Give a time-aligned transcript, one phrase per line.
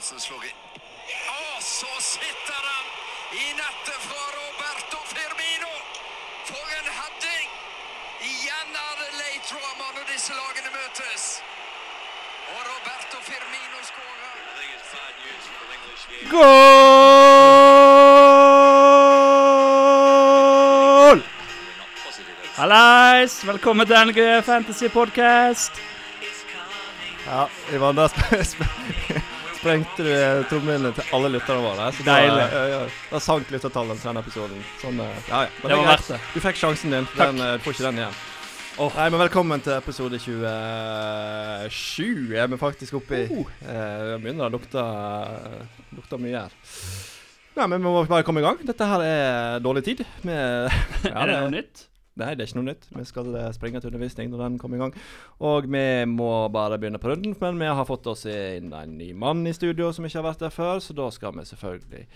[0.00, 0.60] Davidsen slår inn.
[1.28, 2.86] Og så sitter han
[3.36, 5.74] i nettet fra Roberto Firmino!
[6.48, 7.48] For en heading!
[8.30, 11.22] Igjen er det late drama når disse lagene møtes.
[12.54, 14.36] Og Roberto Firmino skårer.
[16.32, 16.48] Goal!
[22.56, 23.46] Hallais!
[23.46, 25.72] Velkommen til NG Fantasy Podcast.
[27.26, 28.20] Ja, Ivan, da sp
[28.50, 28.60] sp
[29.60, 31.90] sprengte du eh, trommehinnene til alle lytterne våre.
[31.92, 32.46] Så da- Deilig.
[32.54, 34.60] Ja, ja, da sank lyttertallet til denne episoden.
[34.80, 35.48] Sånn, eh, ja, ja.
[35.62, 36.20] Men Det var er verdt det.
[36.34, 37.06] Du fikk sjansen din.
[37.12, 37.20] Takk.
[37.26, 38.16] Den, eh, du får ikke den igjen.
[38.80, 38.90] Oh.
[38.96, 43.26] Nei, men Velkommen til episode 27 Jeg er vi faktisk oppe i.
[43.28, 43.44] Uh.
[43.66, 44.80] Eh, begynner å lukte,
[45.96, 46.52] lukte mye her.
[47.58, 48.58] Nei, men Vi må bare komme i gang.
[48.64, 50.00] Dette her er dårlig tid.
[50.22, 50.68] Vi, ja,
[51.12, 51.84] er det noe nytt?
[52.18, 52.88] Nei, det er ikke noe nytt.
[52.90, 54.94] Vi skal eh, springe til undervisning når den kommer i gang.
[55.46, 59.12] Og vi må bare begynne på runden, men vi har fått oss inn en ny
[59.14, 62.06] mann i studio som ikke har vært der før, så da skal vi selvfølgelig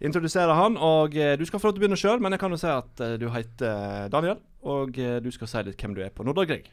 [0.00, 0.76] introdusere han.
[0.76, 2.70] Og eh, du skal få lov til å begynne sjøl, men jeg kan jo si
[2.72, 4.40] at eh, du heter Daniel.
[4.66, 6.68] Og eh, du skal si litt hvem du er på Nordre Grieg.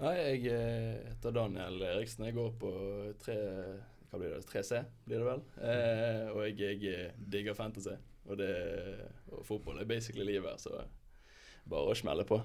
[0.00, 2.26] Nei, jeg eh, heter Daniel Eriksen.
[2.26, 2.72] Jeg går på
[3.22, 3.36] 3,
[4.10, 5.44] hva blir det, 3C, blir det vel.
[5.62, 7.94] Eh, og jeg, jeg eh, digger fantasy.
[8.24, 8.50] Og, det,
[9.28, 10.80] og fotball er basically livet her, så
[11.70, 12.40] bare å smelle på.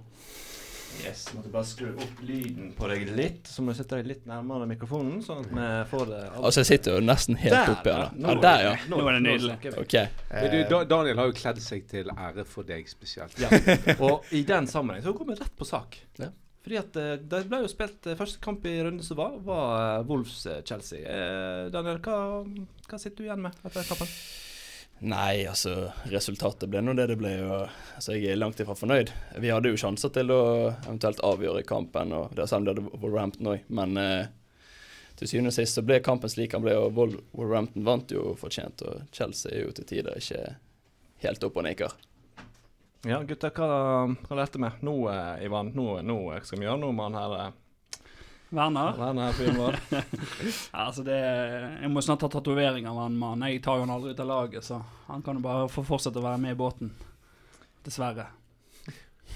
[1.06, 4.25] Yes, Måtte bare skru opp lyden på deg litt, så må du sette deg litt
[4.28, 8.09] nærmere mikrofonen, sånn at vi får det Altså, jeg sitter jo nesten helt oppi her.
[8.17, 8.34] ja.
[8.34, 8.73] er der, ja.
[8.90, 9.58] Nå er det nydelig.
[9.84, 9.95] OK.
[10.50, 13.38] Du, Daniel har jo kledd seg til ære for deg spesielt.
[13.40, 13.52] Ja,
[14.09, 16.02] og i den sammenheng så går vi rett på sak.
[16.20, 16.34] Ja.
[16.66, 20.03] Fordi at eh, det ble jo spilt eh, første kamp i runden som var, var
[20.09, 21.06] Wolves-Chelsea.
[21.06, 22.44] Eh, Daniel, hva,
[22.90, 24.09] hva sitter du igjen med etter kampen?
[25.00, 27.31] Nei, altså Resultatet ble nå det det ble.
[27.45, 29.14] Og, altså, jeg er langt ifra fornøyd.
[29.39, 30.41] Vi hadde jo sjanser til å
[30.72, 33.69] eventuelt avgjøre kampen, og det selv om det hadde Wolverhampton òg.
[33.80, 34.28] Men eh,
[35.19, 38.84] til syvende og sist så ble kampen slik han ble, og Wolverhampton vant jo fortjent.
[38.84, 40.44] Og Chelsea er jo til tider ikke
[41.23, 41.96] helt opp og nikker.
[43.07, 43.72] Ja, gutter, hva,
[44.28, 44.73] hva lærte vi?
[44.84, 47.57] Nå, eh, Ivan, nå, nå skal vi gjøre noe med han her
[48.49, 49.33] Werner?
[49.33, 49.77] Fyren.
[50.73, 51.17] Ja, altså det,
[51.83, 53.47] jeg må snart ta tatovering av han mannen.
[53.51, 56.21] Jeg tar jo han aldri ut av laget, så han kan jo bare få fortsette
[56.21, 56.91] å være med i båten.
[57.85, 58.29] Dessverre.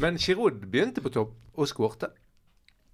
[0.01, 2.09] Men Giroud begynte på topp og skårte.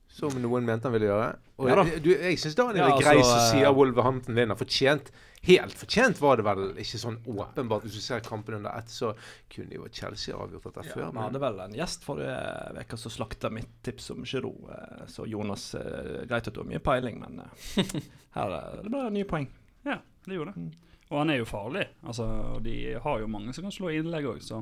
[0.09, 1.27] Som noen mente han ville gjøre.
[1.61, 1.83] Og Ja da.
[2.01, 4.57] du, jeg syns Daniel Ja, er grei altså, som eh, sier Wolverhampton vinner.
[4.57, 5.11] Fortjent.
[5.45, 7.85] Helt fortjent var det vel ikke sånn åpenbart.
[7.85, 9.13] Hvis du ser kampen under ett, så
[9.53, 11.05] kunne jo Chelsea avgjort dette Ja, før.
[11.05, 12.35] vi Men hadde vel en gjest forrige
[12.81, 14.65] uke som slakta mitt tips om Giroud.
[14.73, 17.39] eh, Så Jonas eh, Greit at du har mye peiling, men
[18.35, 19.47] her det ble det nye poeng.
[19.85, 20.69] Ja, det gjorde Mm.
[20.71, 20.77] det.
[21.11, 21.87] Og han er jo farlig.
[22.05, 22.25] Altså,
[22.57, 24.59] og de har jo mange som kan slå innlegg òg, så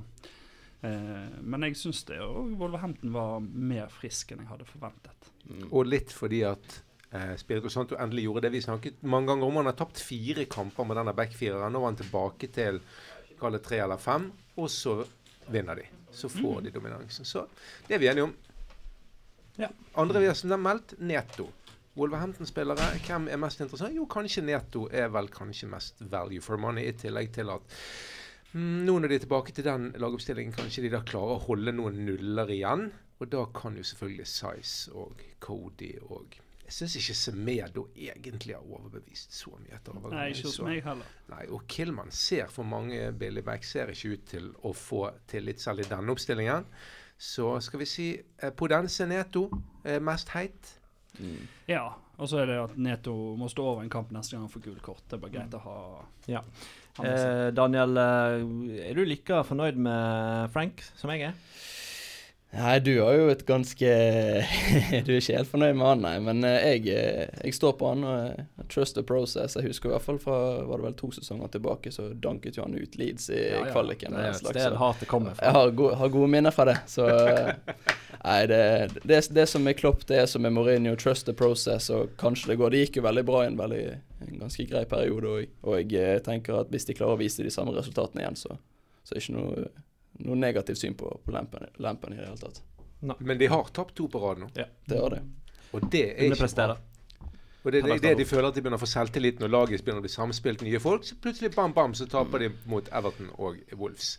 [0.82, 5.32] eh, Men jeg syns det og Wolverhampton var mer frisk enn jeg hadde forventet.
[5.72, 6.80] Og litt fordi at
[7.12, 9.62] eh, Spirito Santo endelig gjorde det vi snakket mange ganger om.
[9.62, 11.74] Han har tapt fire kamper med denne backfireren.
[11.74, 12.82] Nå var han tilbake til
[13.38, 15.00] kall det tre eller fem, og så
[15.54, 15.86] vinner de.
[16.12, 17.26] Så får de dominansen.
[17.26, 17.46] Så
[17.88, 18.36] det er vi enige om.
[19.58, 19.70] Ja.
[19.98, 21.48] Andre vi har meldt, Neto.
[21.98, 23.96] Wolverhampton-spillere, hvem er mest interessant?
[23.96, 28.17] Jo, kanskje Neto er vel kanskje mest value for money, i tillegg til at mm,
[28.54, 32.00] nå når de er tilbake til den lagoppstillingen, kanskje de da klarer å holde noen
[32.08, 32.90] nuller igjen.
[33.20, 36.38] Og da kan jo selvfølgelig Size og Cody og
[36.68, 39.78] Jeg syns ikke Semedo egentlig har overbevist så mye.
[39.78, 41.14] etter Nei, ikke hos meg heller.
[41.32, 45.64] Nei, og Killman ser for mange billig back ser ikke ut til å få tillit
[45.64, 46.68] selv i denne oppstillingen.
[47.18, 49.48] Så skal vi si eh, Podense Neto
[49.88, 50.74] er mest heit.
[51.72, 51.86] Ja,
[52.18, 54.68] og så er det at Neto må stå over en kamp neste gang han får
[54.68, 55.06] gult kort.
[55.08, 55.80] Det er bare greit å ha
[56.30, 56.44] Ja.
[57.06, 61.36] Eh, Daniel, eh, er du like fornøyd med Frank som jeg er?
[62.58, 63.90] Nei, du har jo et ganske
[65.06, 66.14] Du er ikke helt fornøyd med han, nei.
[66.26, 69.56] Men eh, jeg, eh, jeg står på han og eh, trust the process.
[69.60, 72.66] Jeg husker i hvert fall fra var det vel to sesonger tilbake, så danket jo
[72.66, 73.72] han ut Leeds i Ja, ja.
[73.76, 74.18] kvaliken.
[74.18, 75.46] Det er et slags, sted hatet kommer fra.
[75.46, 76.78] Jeg har, gode, har gode minner fra det.
[76.90, 77.06] Så
[78.28, 78.62] Nei, det,
[79.06, 80.96] det, det som er Klopp, det er som er Mourinho.
[81.00, 82.74] Trust the process, og kanskje det går.
[82.74, 83.84] Det gikk jo veldig bra i en, veldig,
[84.26, 85.52] en ganske grei periode òg.
[85.70, 88.58] Og jeg tenker at hvis de klarer å vise de samme resultatene igjen, så,
[89.06, 89.68] så er det ikke noe,
[90.26, 92.62] noe negativt syn på, på lampen, lampen i det hele tatt.
[93.20, 94.52] Men de har tapt to på rad nå.
[94.58, 94.66] Ja.
[94.86, 95.24] Det har de.
[95.76, 96.78] Og det er ikke bra.
[97.68, 99.82] Og det er det, det de føler at de begynner å få selvtillit når laget
[99.84, 101.04] begynner å bli samspilt nye folk.
[101.04, 104.14] Så plutselig bam, bam, så taper de mot Everton og Wolves.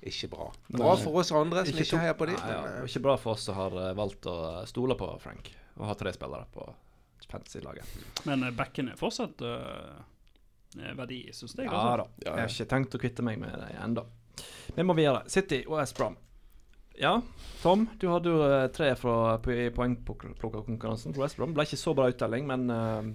[0.00, 0.48] Ikke bra.
[0.72, 2.38] Bra for oss andre som ikke, ikke heier på dem.
[2.40, 4.38] Ja, ja, det ikke bra for oss som har eh, valgt å
[4.70, 6.64] stole på Frank og ha tre spillere på
[7.28, 7.98] fantasy-laget.
[8.24, 10.00] Men eh, backen er fortsatt uh,
[10.96, 11.68] verdi, syns jeg.
[11.68, 12.08] Ja da.
[12.22, 14.06] Jeg har ikke tenkt å kvitte meg med dem ennå.
[14.76, 15.24] Vi må videre.
[15.32, 16.16] City og West Brom.
[16.96, 17.20] Ja,
[17.60, 21.52] Tom, du hadde jo eh, tre fra, poengplukkerkonkurransen for West Brom.
[21.56, 23.10] Ble ikke så bra uttelling, men uh,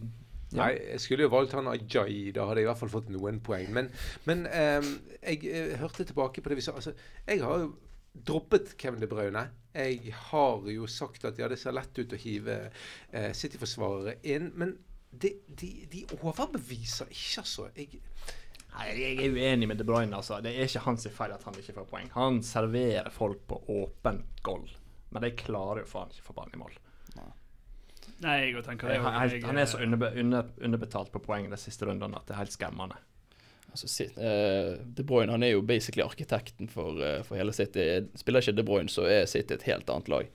[0.51, 0.65] Ja.
[0.65, 2.33] Nei, jeg skulle jo valgt han Ajay.
[2.35, 3.69] Da hadde jeg i hvert fall fått noen poeng.
[3.71, 3.87] Men,
[4.27, 4.89] men um,
[5.21, 6.75] jeg jeg, hørte tilbake på det vi sa.
[6.75, 6.91] Altså,
[7.23, 7.69] jeg har jo
[8.27, 9.45] droppet Kevin De Bruyne.
[9.71, 14.51] Jeg har jo sagt at ja, det ser lett ut å hive uh, City-forsvarere inn.
[14.59, 14.75] Men
[15.11, 17.69] de, de, de overbeviser ikke, altså.
[17.77, 18.03] Jeg,
[18.71, 20.15] Nei, jeg er uenig med De Bruyne.
[20.15, 20.37] Altså.
[20.41, 22.09] Det er ikke hans feil at han ikke får poeng.
[22.15, 24.69] Han serverer folk på åpent gold,
[25.11, 26.77] men de klarer jo faen ikke å få ballen i mål.
[28.21, 28.99] Nei, jeg tenker det.
[29.01, 32.39] Han, han er så underbe, under, underbetalt på poeng de siste rundene at det er
[32.43, 32.97] helt skremmende.
[33.71, 37.85] Altså, Sit- eh, De Bruyne han er jo basically arkitekten for, eh, for hele City.
[38.19, 40.29] Spiller ikke De Bruyne, så er City et helt annet lag.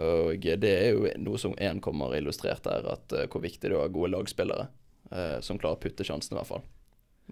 [0.00, 3.74] Og det er jo noe som én kommer illustrert der, at eh, hvor viktig det
[3.74, 4.68] er å ha gode lagspillere
[5.12, 6.64] eh, som klarer å putte sjansene, i hvert fall.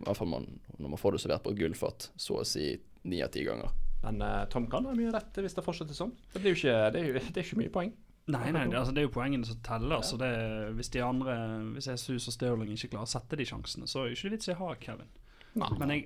[0.00, 0.48] I hvert fall man,
[0.78, 2.70] når man får det servert på et gullfat, så å si
[3.08, 3.74] ni av ti ganger.
[4.02, 6.14] Men uh, Tom kan ha mye rett hvis det fortsetter sånn.
[6.32, 7.92] Det, blir jo ikke, det, er jo, det er ikke mye poeng.
[8.30, 10.02] Nei, nei, det, altså, det er jo poengene som teller.
[10.06, 10.30] Så det,
[10.78, 11.34] hvis de andre
[11.74, 14.50] Hvis Jesus og Stirling ikke klarer å sette de sjansene, så er det ikke vits
[14.50, 15.10] i å ha Kevin.
[15.58, 15.70] Nei.
[15.80, 16.04] Men jeg,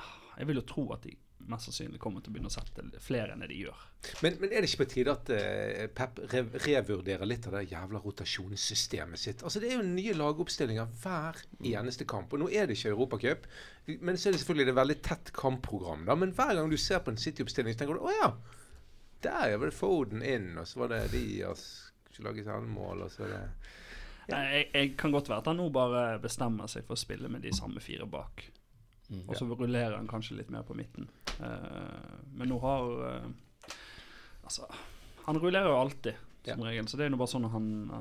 [0.00, 1.16] ah, jeg vil jo tro at de
[1.50, 3.84] mest sannsynlig kommer til å begynne å sette flere enn det de gjør.
[4.24, 7.64] men, men er det ikke på tide at uh, Pep rev, revurderer litt av det
[7.70, 9.46] jævla rotasjonssystemet sitt?
[9.46, 11.40] Altså Det er jo nye lagoppstillinger hver
[11.72, 12.34] eneste kamp.
[12.34, 13.48] Og nå er det ikke Europacup,
[14.00, 16.06] men så er det selvfølgelig det veldig tett kampprogram.
[16.08, 18.30] da Men hver gang du ser på en City-oppstilling, så tenker du å ja,
[19.26, 21.66] der var det Foden inn, og så var det Diaz
[22.16, 23.42] skulle lage selvmål, og så er det
[24.26, 24.38] Ja.
[24.50, 27.44] Jeg, jeg kan godt være at han nå bare bestemmer seg for å spille med
[27.46, 28.42] de samme fire bak.
[29.08, 29.24] Mm.
[29.28, 31.08] Og så rullerer han kanskje litt mer på midten.
[31.38, 33.26] Uh, men nå har uh,
[34.46, 34.62] Altså,
[35.24, 36.86] han rullerer jo alltid, som regel.
[36.86, 37.96] Så det er jo bare sånn han, uh,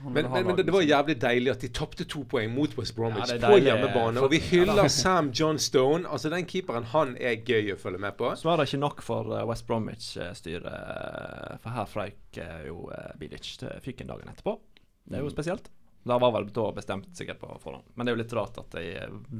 [0.00, 2.72] han Men, men, men det, det var jævlig deilig at de tapte to poeng mot
[2.78, 4.24] West Bromwich Ja, på hjemmebane.
[4.24, 6.08] Og vi hyller Sam John Stone.
[6.08, 8.32] Altså Den keeperen, han er gøy å følge med på.
[8.40, 12.40] Så var det ikke nok for West Bromwich-styret, for her frøyk
[12.70, 12.88] jo
[13.20, 14.56] Bilic til fyken dagen etterpå.
[15.04, 15.68] Det er jo spesielt.
[16.06, 17.88] Det var vel da bestemt sikkert på forhånd.
[17.94, 18.82] Men det er jo litt rart at de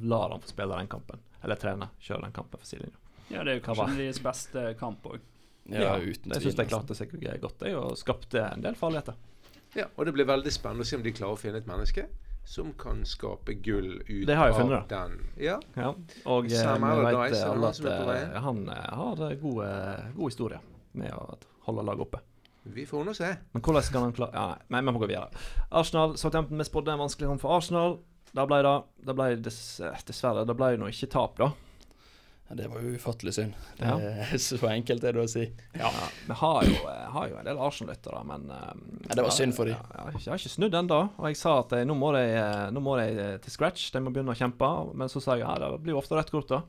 [0.02, 1.20] lar han få spille den kampen.
[1.46, 2.98] Eller trene, kjøre den kampen for sidelinja.
[3.30, 5.22] Ja, det er jo kanskje deres beste kamp òg.
[5.70, 9.14] Ja, uten Jeg syns de klarte seg godt, de, og skapte en del farligheter.
[9.76, 12.06] Ja, Og det blir veldig spennende å se om de klarer å finne et menneske
[12.46, 15.16] som kan skape gull ut Det har jeg av funnet, den.
[15.42, 15.88] Ja, Ja,
[16.30, 17.80] og eh, Sam vi vet alle at
[18.14, 19.62] eh, han eh, har god,
[20.14, 20.60] god historie
[20.98, 22.22] med å holde laget oppe.
[22.74, 23.28] Vi får nå se.
[23.52, 25.28] Men hvordan skal han klare Ja, nei, vi må gå videre.
[25.70, 27.98] Arsenal, Southampton, vi spådde en vanskelig kamp for Arsenal.
[28.36, 28.74] Da ble det,
[29.06, 31.52] det ble dess, eh, Dessverre, det ble nå ikke tap, da.
[32.48, 33.54] Ja, det var jo ufattelig synd.
[33.78, 33.96] Det Ja.
[33.98, 35.46] er så enkelt er det å si.
[35.74, 35.88] Ja,
[36.28, 38.74] Vi har jo, eh, har jo en del Arsenal-lyttere, men eh,
[39.08, 39.74] Ja, det var synd for dem.
[39.74, 41.00] Ja, ja, jeg har ikke snudd ennå.
[41.18, 43.88] Og jeg sa at jeg, nå må de, eh, nå må de eh, til scratch,
[43.94, 44.70] de må begynne å kjempe.
[44.94, 46.62] Men så sa jeg ja, det blir jo ofte rødt kort, da.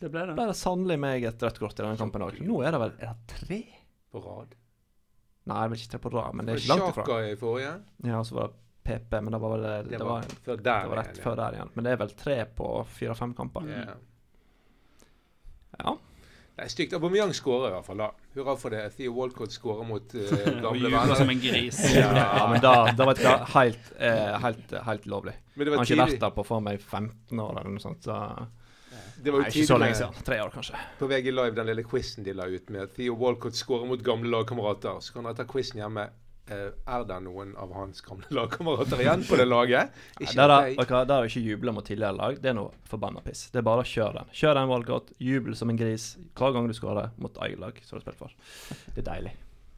[0.00, 0.34] Det ble det.
[0.38, 2.40] ble det sannelig meg et rødt kort i denne kampen òg.
[2.44, 3.60] Nå er det vel er det tre?
[4.10, 4.54] På rad.
[5.44, 7.04] Nei, det vel ikke tre på rad, men det er ikke langt ifra.
[7.04, 7.74] Sjaka i forrige.
[8.08, 10.72] Ja, så var det PP, men det var vel det, Det var, var før det
[10.88, 11.70] var rett før der igjen.
[11.74, 13.68] Men det er vel tre på fire-fem kamper.
[13.68, 13.94] Ja.
[15.78, 15.94] Ja.
[16.54, 16.92] Det er stygt.
[16.94, 18.10] Aubameyang skårer i hvert fall, da.
[18.36, 18.82] Hurra for det.
[18.94, 21.80] Theo Walcott skårer mot uh, Og gamle jubler som en gris.
[21.96, 25.34] ja, men da, da var det helt, eh, helt, helt lovlig.
[25.54, 28.06] Men det Han har ikke vært der på for meg 15 år eller noe sånt.
[28.06, 28.20] Så
[29.16, 30.26] Det var Nei, jo ikke så lenge siden.
[30.26, 30.82] Tre år, kanskje.
[30.98, 34.30] på VG Live, den lille quizen de la ut med Theo Walcott skårer mot gamle
[34.32, 35.00] lagkamerater.
[35.00, 36.08] Så kan dere ta quizen hjemme.
[36.44, 39.94] Eh, er det noen av hans gamle lagkamerater igjen på det laget?
[40.20, 42.36] Ikke Der er vet du der er ikke juble mot tidligere lag.
[42.42, 43.46] Det er noe forbanna piss.
[43.54, 44.34] Det er bare å kjøre den.
[44.36, 45.14] Kjør den Walcott.
[45.18, 48.20] Jubel som en gris hver gang du skårer mot eget lag som du har spilt
[48.20, 48.36] for.
[48.92, 49.32] Det er deilig.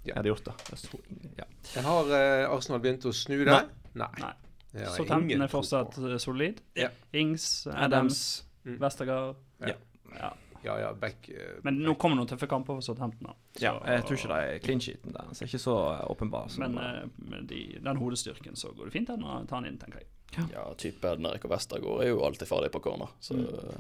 [0.07, 0.09] Ja.
[0.09, 0.57] Jeg hadde gjort det.
[0.71, 0.99] Jeg så,
[1.39, 1.47] ja.
[1.87, 3.47] Har uh, Arsenal begynt å snu det?
[3.53, 3.63] Nei.
[4.03, 4.11] Nei.
[4.23, 4.35] Nei.
[4.77, 6.61] Så Tempton er fortsatt solid.
[6.77, 6.91] Ja.
[7.17, 8.21] Ings, Adams, Adams.
[8.67, 8.81] Mm.
[8.83, 9.37] Vestergaard.
[9.63, 9.77] Ja.
[10.19, 10.33] Ja.
[10.67, 13.29] Ja, ja, back, uh, Men nå kommer noen tøffe kamper for Southampton.
[13.63, 15.29] Ja, jeg tror ikke det er clean sheeten der.
[15.33, 16.49] Så er ikke så eh, åpenbar.
[16.59, 19.79] Men uh, med de, den hodestyrken så går det fint an å ta han inn,
[19.79, 20.49] tenker jeg.
[20.51, 23.15] Ja, type Ednerik og Westergård er jo alltid ferdig på corner.
[23.23, 23.79] Så Mm.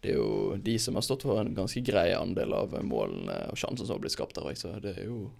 [0.00, 3.58] det er jo de som har stått for en ganske grei andel av målene og
[3.58, 5.30] sjansen som har blitt skapt der så det er jo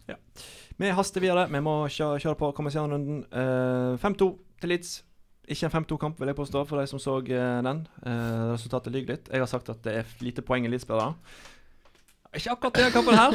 [0.78, 1.48] Vi haster videre.
[1.48, 3.24] Vi må kjøre, kjøre på Kommersialrunden.
[3.32, 5.02] Uh, 5-2 til Leeds.
[5.48, 7.86] Ikke en 5-2-kamp, vil jeg påstå, for de som så eh, den.
[8.04, 9.30] Eh, resultatet lyver litt.
[9.32, 11.14] Jeg har sagt at det er lite poeng i Leeds-spillere.
[12.36, 13.32] Ikke akkurat denne kampen her.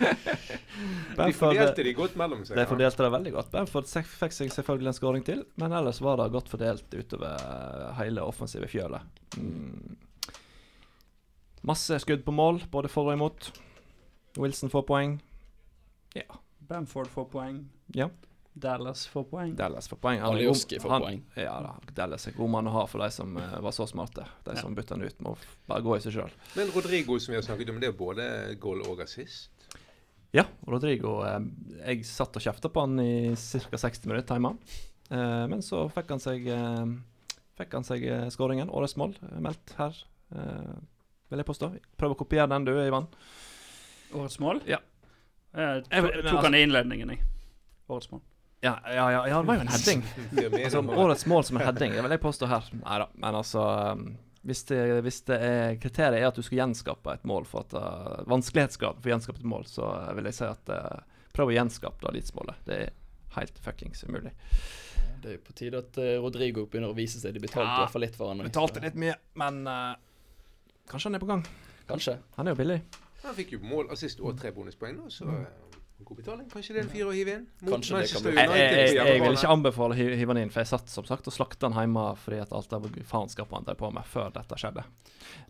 [1.20, 2.56] De fordelte de godt mellom seg.
[2.56, 3.48] de fordelte det veldig godt.
[3.52, 7.90] Bamford fikk seg selvfølgelig en skåring til, men ellers var det godt fordelt utover eh,
[7.98, 9.20] hele offensive fjølet.
[9.40, 9.96] Mm.
[11.68, 13.50] Masse skudd på mål, både for og imot.
[14.40, 15.18] Wilson får poeng.
[16.16, 16.28] Ja.
[16.68, 17.62] Bamford får poeng.
[17.96, 18.08] Ja.
[18.60, 19.54] Dallas får poeng.
[19.56, 20.20] Dallas får poeng.
[20.22, 21.22] Han Alioski får han- poeng.
[21.40, 24.26] Ja da, Dallas er god mann å ha for de som uh, var så smarte.
[24.44, 25.36] De som bytta han ut, må
[25.70, 26.34] bare gå i seg sjøl.
[26.56, 28.28] Men Rodrigo, som vi har snakket om, det er både
[28.60, 29.48] goal og assist.
[30.30, 31.40] Ja, Rodrigo eh,
[31.88, 33.78] Jeg satt og kjefta på han i ca.
[33.82, 34.52] 60 minutter hjemme.
[35.10, 36.84] Eh, men så fikk han seg eh,
[37.58, 38.70] Fikk han seg eh, skåringen.
[38.70, 39.96] Årets mål eh, meldt her,
[40.30, 40.76] eh,
[41.32, 41.72] vil jeg påstå.
[41.98, 43.08] Prøv å kopiere den du, Ivan.
[44.14, 44.62] Årets mål?
[44.70, 44.78] Ja.
[45.50, 47.26] Jeg tok, tok altså- han i innledningen, jeg.
[47.90, 48.22] Årets mål.
[48.60, 50.02] Ja, ja, ja, ja, det var jo en heading.
[50.30, 52.66] Det Altså, årets mål som en heading, det vil jeg påstå her.
[52.82, 53.62] Nei da, men altså
[53.94, 54.04] um,
[54.44, 57.76] hvis, det, hvis det er kriteriet er at du skal gjenskape et mål for at
[57.76, 61.52] uh, vanskelighetsgrad for å gjenskape et mål, så uh, vil jeg si at uh, prøv
[61.52, 62.62] å gjenskape da Leeds-målet.
[62.68, 62.94] Det er
[63.38, 64.34] helt fuckings umulig.
[65.20, 67.36] Det er jo på tide at uh, Rodrigo begynner å vise seg.
[67.36, 68.44] De betalte i hvert fall litt for han.
[68.44, 69.94] Betalte litt mye, men uh,
[70.90, 71.44] kanskje han er på gang.
[71.90, 72.20] Kanskje.
[72.36, 72.82] Han er jo billig.
[73.24, 75.69] Han fikk jo mål, assist og tre bonuspoeng nå, så eh,
[76.04, 76.48] god betaling.
[76.50, 77.46] Kanskje det er en fyr å hive inn?
[77.62, 80.42] Mot Kanskje det kan bli- Jeg, jeg, jeg, jeg vil ikke anbefale å hive den
[80.46, 83.56] inn, for jeg satt som sagt og slakta han hjemme fordi at alt det faenskapet
[83.60, 84.84] han drev på med før dette skjedde.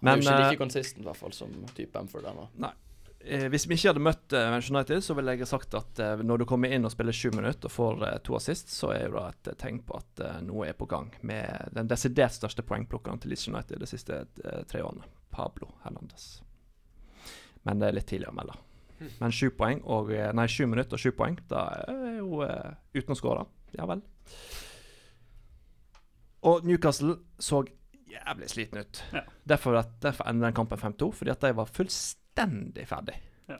[0.01, 2.49] Men, Men er jo ikke like konsistent, i hvert fall, som type Bamford ennå.
[2.67, 2.73] Nei.
[3.53, 6.39] hvis vi ikke hadde møtt eh, Manchester United, så ville jeg sagt at eh, når
[6.41, 9.25] du kommer inn og spiller sju minutter og får eh, to assist, så er det
[9.29, 13.21] et eh, tegn på at eh, noe er på gang med den desidert største poengplukkeren
[13.21, 16.41] til Leeds United de siste eh, tre årene, Pablo Hernandez.
[17.69, 18.57] Men det er litt tidlig å melde.
[19.21, 22.73] Men sju poeng og eh, Nei, sju minutter og sju poeng, da er jo uh,
[22.97, 23.47] uten å skåre.
[23.77, 24.03] Ja vel.
[26.51, 27.63] Og Newcastle så
[28.11, 29.03] jævlig sliten ut.
[29.13, 29.23] Ja.
[29.45, 33.17] Derfor, at, derfor ender den kampen 5-2, fordi at de var fullstendig ferdig.
[33.49, 33.59] Ja.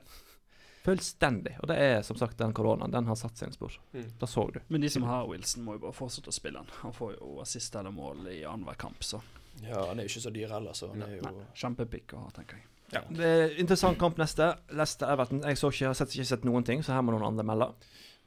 [0.81, 1.57] Fullstendig.
[1.61, 2.91] Og det er som sagt den koronaen.
[2.91, 3.75] Den har satt sine spor.
[3.93, 4.07] Mm.
[4.19, 4.59] Da så du.
[4.67, 6.71] Men de som har Wilson, må jo bare fortsette å spille han.
[6.81, 9.21] Han får jo assist eller mål i annenhver kamp, så
[9.61, 12.31] Ja, han er jo ikke så dyr heller, så han er jo kjempepick å ha,
[12.33, 12.67] tenker jeg.
[12.91, 13.01] Ja.
[13.07, 14.51] Det er Interessant kamp neste.
[14.75, 15.43] Leicester Everton.
[15.47, 17.71] Jeg så ikke, har sett, ikke sett noen ting, så her må noen andre melde.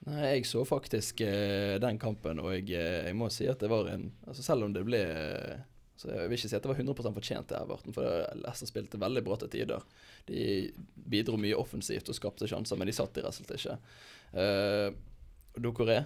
[0.04, 3.70] Nei, jeg så faktisk eh, den kampen, og jeg, eh, jeg må si at det
[3.72, 5.62] var en altså Selv om det ble eh,
[5.96, 9.00] så Jeg vil ikke si at det var 100% fortjent til Everton, for Leicester spilte
[9.00, 9.84] veldig bra til tider.
[10.26, 10.42] De
[10.92, 13.76] bidro mye offensivt og skapte sjanser, men de satt i rett ikke.
[14.34, 14.88] Uh,
[15.54, 16.00] Dokoré,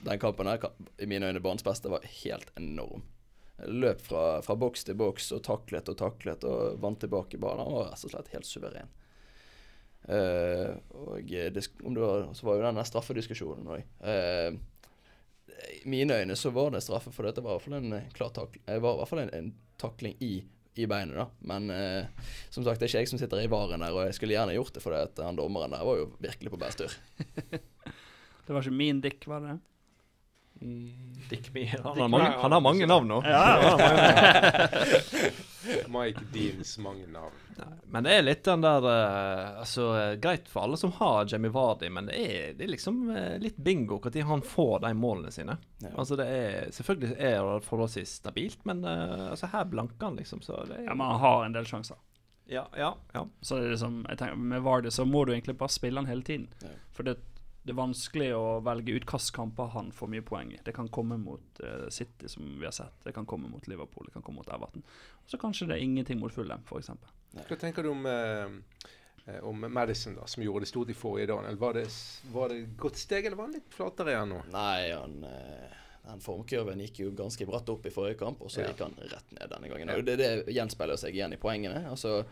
[0.00, 0.64] den kampen her,
[0.96, 3.04] i mine øyne banens beste, var helt enorm.
[3.68, 7.66] Løp fra, fra boks til boks og taklet og taklet og vant tilbake ballen.
[7.66, 8.96] Han var rett og slett helt suveren.
[10.08, 13.82] Uh, og det, var, så var jo denne straffediskusjonen òg.
[15.84, 18.08] I mine øyne så var det straffe, for dette var i hvert fall en eh,
[18.16, 19.50] klar takling, var i hvert fall en, en
[19.80, 20.32] takling i,
[20.80, 21.16] i beinet.
[21.16, 24.08] da Men uh, som sagt, det er ikke jeg som sitter i varen der, og
[24.08, 26.60] jeg skulle gjerne gjort det, for det at han dommeren der var jo virkelig på
[26.60, 26.96] best tur.
[28.50, 29.52] Det var ikke min dick, var det?
[31.30, 31.66] Dick Me.
[31.82, 33.20] Han har mange, han har mange navn nå.
[35.88, 37.32] Mike Deans mange navn.
[37.56, 41.52] Nei, Men det er litt den der uh, Altså, greit for alle som har Jamie
[41.52, 45.32] Vardy, men det er, det er liksom uh, litt bingo når han får de målene
[45.34, 45.56] sine.
[45.78, 45.94] Ja.
[45.94, 50.40] Altså, det er Selvfølgelig er det forholdsvis stabilt, men uh, altså, her blanker han, liksom,
[50.44, 51.96] så det er Ja, men han har en del sjanser.
[52.50, 53.28] Ja, ja, ja.
[53.40, 56.10] Så det er liksom, jeg tenker, med Vardy så må du egentlig bare spille han
[56.10, 56.48] hele tiden.
[56.64, 56.72] Ja.
[56.96, 57.20] For det,
[57.70, 60.58] det er vanskelig å velge ut hvilke kamper han får mye poeng i.
[60.66, 62.96] Det kan komme mot uh, City, som vi har sett.
[63.04, 64.82] Det kan komme mot Liverpool, det kan komme mot Everton.
[65.22, 66.90] Og Så kanskje det er ingenting mot Fulham, f.eks.
[67.46, 71.46] Hva tenker du om, eh, om Madison, da, som gjorde det stort i forrige dag?
[71.62, 71.84] Var det,
[72.34, 74.42] var det et godt steg, eller var han litt flatere igjen nå?
[74.50, 78.62] Nei, han Uh den formkurven gikk jo ganske bratt opp i forrige kamp, og så
[78.62, 78.70] Ja.
[78.70, 79.90] gikk han rett ned denne gangen.
[79.90, 81.84] Og det, det gjenspeiler seg igjen i poengene.
[81.90, 82.24] Altså,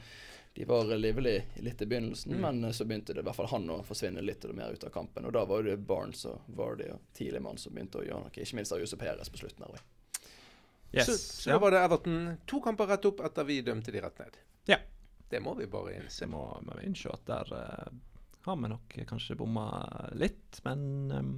[0.59, 2.41] de var livlige litt i begynnelsen, Mm.
[2.41, 5.25] men så begynte det i hvert fall han å forsvinne litt mer ut av kampen.
[5.29, 8.33] Og da var det Barnes og Vardy og Tielemann som begynte å gjøre noe.
[8.35, 9.79] Ikke minst Ayuso Perez på slutten her.
[10.91, 11.07] Yes.
[11.07, 11.55] Så, så ja.
[11.55, 14.39] da var det Everton to kamper rett opp etter vi dømte de rett ned.
[14.67, 14.81] Ja.
[15.31, 16.27] Det må vi bare innse.
[16.27, 17.95] må må vi innse at der uh,
[18.49, 19.69] har vi nok kanskje bomma
[20.19, 21.33] litt, men um,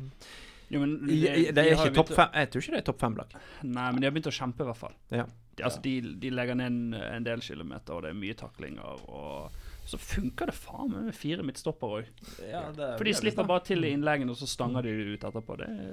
[0.71, 2.35] Jo, men det, i, Det er ikke topp fem.
[2.39, 3.33] Jeg tror ikke det er topp fem-lag.
[3.67, 4.95] Nei, men de har begynt å kjempe, i hvert fall.
[5.11, 5.25] Ja.
[5.57, 9.03] De, altså, de, de legger ned en, en del kilometer, og det er mye taklinger.
[9.11, 12.13] Og så funker det faen meg med fire midtstoppere òg.
[12.39, 15.59] For de slipper bare til i innleggene, og så stanger de det ut etterpå.
[15.59, 15.91] Det er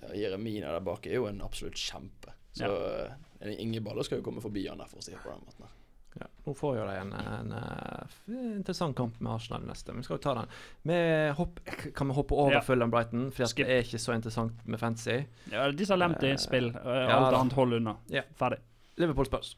[0.00, 2.36] Ja, Jeremina der bak er jo en absolutt kjempe.
[2.52, 3.52] Så ja.
[3.56, 5.76] ingen baller skal jo komme forbi han der, for å si det på den måten.
[6.18, 9.92] Ja, nå får jo de en, en, en, interessant kamp med Arsenal neste.
[9.92, 10.50] Men vi skal jo ta den.
[10.90, 10.96] Vi
[11.38, 11.60] hopp,
[11.94, 12.64] kan vi hoppe over Ja.
[12.66, 13.28] Fulham Brighton?
[13.30, 15.20] For det er ikke så interessant med fantasy.
[15.52, 16.72] Ja, de som har lemt det, Eh, spill.
[16.74, 17.96] Uh, ja alt annet hold unna.
[18.10, 18.26] Ja.
[18.36, 18.58] Ferdig.
[18.96, 19.56] Liverpool Spurs.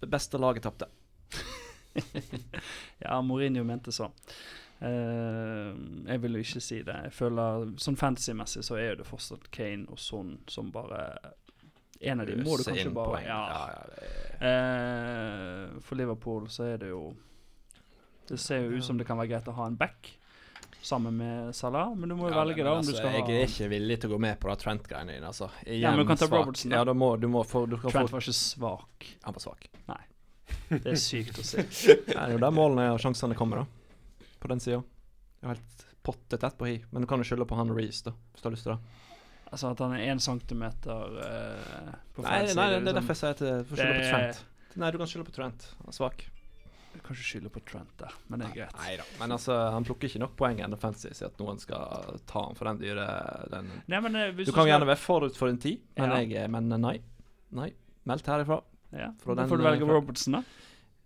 [0.00, 0.86] Det beste laget tapte.
[2.98, 4.10] Ja, Mourinho mente så.
[4.80, 5.74] Uh,
[6.06, 6.94] jeg vil jo ikke si det.
[7.04, 11.02] Jeg føler Sånn fantasy-messig så er jo det fortsatt Kane og Son som bare
[12.00, 13.22] En av de må du kanskje bare.
[13.26, 13.40] Ja.
[13.50, 17.10] Ja, ja, Eh, for Liverpool så er det jo
[18.24, 20.14] Det ser jo ut som det kan være greit å ha en back
[20.80, 23.34] sammen med Salah, men du må jo velge da om altså, du skal Jeg ha
[23.34, 25.28] er ikke villig til å gå med på det Trent-greiene dine.
[25.28, 25.50] Altså.
[25.66, 26.46] Ja, men du kan ta svak.
[26.46, 26.78] Robertson, da.
[26.80, 29.10] Ja, da må, du må få, du kan Trent få var ikke svak.
[29.26, 29.68] Han var svak.
[30.70, 31.66] Det er sykt å si.
[32.08, 34.26] Det er jo der målene og sjansene kommer, da.
[34.40, 34.80] På den sida.
[35.44, 36.78] Helt potte tett på hi.
[36.94, 39.09] Men du kan jo skylde på han Reece, da, hvis du har lyst til det.
[39.50, 42.56] Altså at han er én centimeter eh, på feil side.
[42.56, 42.94] nei, det er liksom.
[43.00, 44.44] derfor jeg sier at du får skylde på Trent.
[44.78, 45.64] Nei, du kan skylde på Trent.
[45.80, 46.26] Han er svak.
[46.90, 48.78] Du kan ikke skylde på Trent der, men det er greit.
[48.78, 49.04] Nei da.
[49.20, 52.56] Men altså, han plukker ikke nok poeng enn Fancy til at noen skal ta han
[52.58, 53.06] for den dyre
[53.52, 53.68] den.
[53.90, 56.20] Nei, men, eh, hvis Du kan skal- gjerne være forut for din tid, men, Ja.
[56.42, 56.96] jeg, men nei.
[57.52, 57.72] Nei.
[58.06, 58.62] Meldt herifra.
[58.92, 59.10] ja.
[59.22, 60.42] fra Da får du velge eh, Robertson, da.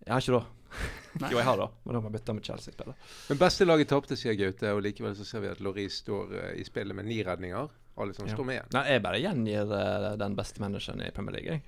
[0.07, 0.47] Jeg har ikke råd.
[1.31, 2.95] Jo, jeg har det, men da må jeg bytte med Chelsea-spiller.
[3.29, 6.61] Men beste laget tapte, sier Gaute, og likevel så ser vi at Laurie står eh,
[6.61, 7.69] i spillet med ni redninger.
[7.97, 8.35] Alle som Ja.
[8.35, 8.71] står med igjen.
[8.75, 11.63] Nei, jeg bare gjengir uh, den beste manageren i Premier League, jeg.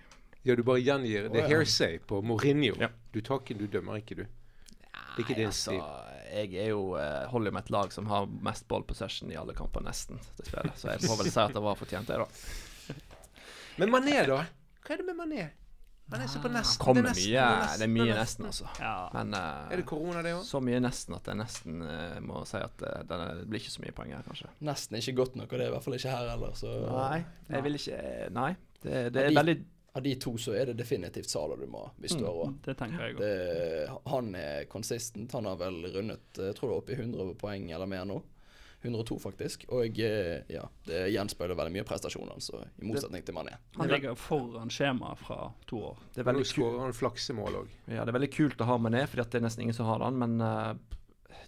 [0.46, 2.74] Ja, du bare gjengir det er hearsay på Mourinho.
[2.82, 2.88] Ja.
[3.12, 4.24] Du tar ikke, du dømmer ikke, du.
[4.26, 5.82] Det er ikke din altså, stil.
[6.36, 9.38] jeg er jo uh, holder jo med et lag som har mest ball possession i
[9.38, 10.18] alle kamper, nesten.
[10.76, 12.96] Så jeg får vel si at det var fortjent, det, da.
[13.78, 14.42] Men Mané, da?
[14.86, 15.48] Hva er det med Mané?
[16.12, 16.78] Han jeg ser på nesten.
[16.84, 17.46] Kommer det er nesten, mye.
[17.58, 18.66] nesten, Det er mye er nesten, altså.
[18.78, 18.92] Ja.
[19.14, 20.44] Men uh, Er det korona, det òg?
[20.46, 23.82] så mye nesten at jeg nesten uh, må si at uh, det, blir ikke så
[23.82, 24.50] mye poeng her, kanskje.
[24.68, 26.52] Nesten ikke godt nok, og det er i hvert fall ikke her heller.
[26.54, 28.52] Så Nei, jeg vil ikke Nei.
[28.82, 29.56] Det, det er de- veldig
[29.96, 32.26] av de to så er det definitivt Sala du må ha, hvis du Mm.
[32.28, 32.56] har råd.
[32.66, 34.00] Det tenker jeg òg.
[34.12, 35.32] Han er konsistent.
[35.32, 38.18] Han har vel rundet jeg tror det er oppe i 100 poeng eller mer nå.
[38.86, 39.66] 102, faktisk.
[39.74, 43.56] Og eh, ja, det gjenspeiler veldig mye prestasjoner, så i motsetning til Mané.
[43.76, 46.04] Han ligger foran skjemaet fra to år.
[46.14, 47.72] Det er veldig, skårer han flaksemål òg.
[47.90, 50.04] ja, det er veldig kult å ha Mané, fordi det er nesten ingen som har
[50.06, 50.72] han, men uh,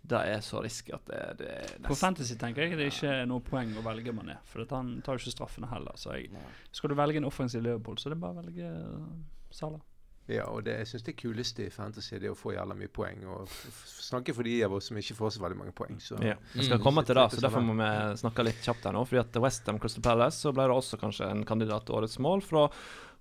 [0.08, 2.94] det er så risky at det, det er På nesten Fantasy tenker jeg det er
[2.94, 5.96] ikke noe poeng å velge Mané, for at han tar jo ikke straffene heller.
[6.00, 6.32] Så jeg,
[6.74, 9.10] skal du velge en offensiv Liverpool, så er det bare å velge uh,
[9.54, 9.80] Salah.
[10.28, 12.90] Ja, og det, jeg syns det kuleste i fantasy det er å få jævla mye
[12.92, 13.22] poeng.
[13.32, 15.96] Og snakke for de av oss som ikke får så veldig mange poeng.
[16.04, 16.84] Så Ja, vi skal Mm.
[16.84, 19.06] komme til det, så derfor må vi snakke litt kjapt her nå.
[19.08, 22.42] Fordi at Westham Crystal Palace så ble det også kanskje en kandidat til årets mål
[22.42, 22.68] fra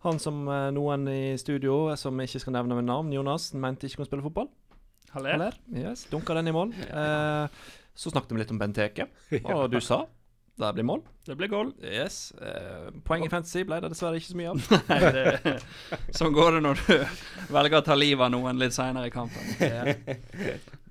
[0.03, 3.95] han som eh, noen i studio, som ikke skal nevne med navn, Jonas, mente ikke
[4.03, 4.49] kunne spille fotball.
[5.15, 5.31] Haller.
[5.31, 6.73] Haller Yes, dunka den i mål.
[6.91, 7.47] Eh,
[7.97, 9.07] så snakket vi litt om Benteke,
[9.45, 10.03] og du sa
[10.57, 11.01] det blir mål.
[11.25, 11.71] Det blir goal.
[11.83, 12.31] Yes.
[12.31, 14.69] Eh, poeng i fantasy ble det dessverre ikke så mye av.
[14.89, 15.55] Nei, det,
[16.17, 19.51] sånn går det når du velger å ta livet av noen litt seinere i kampen.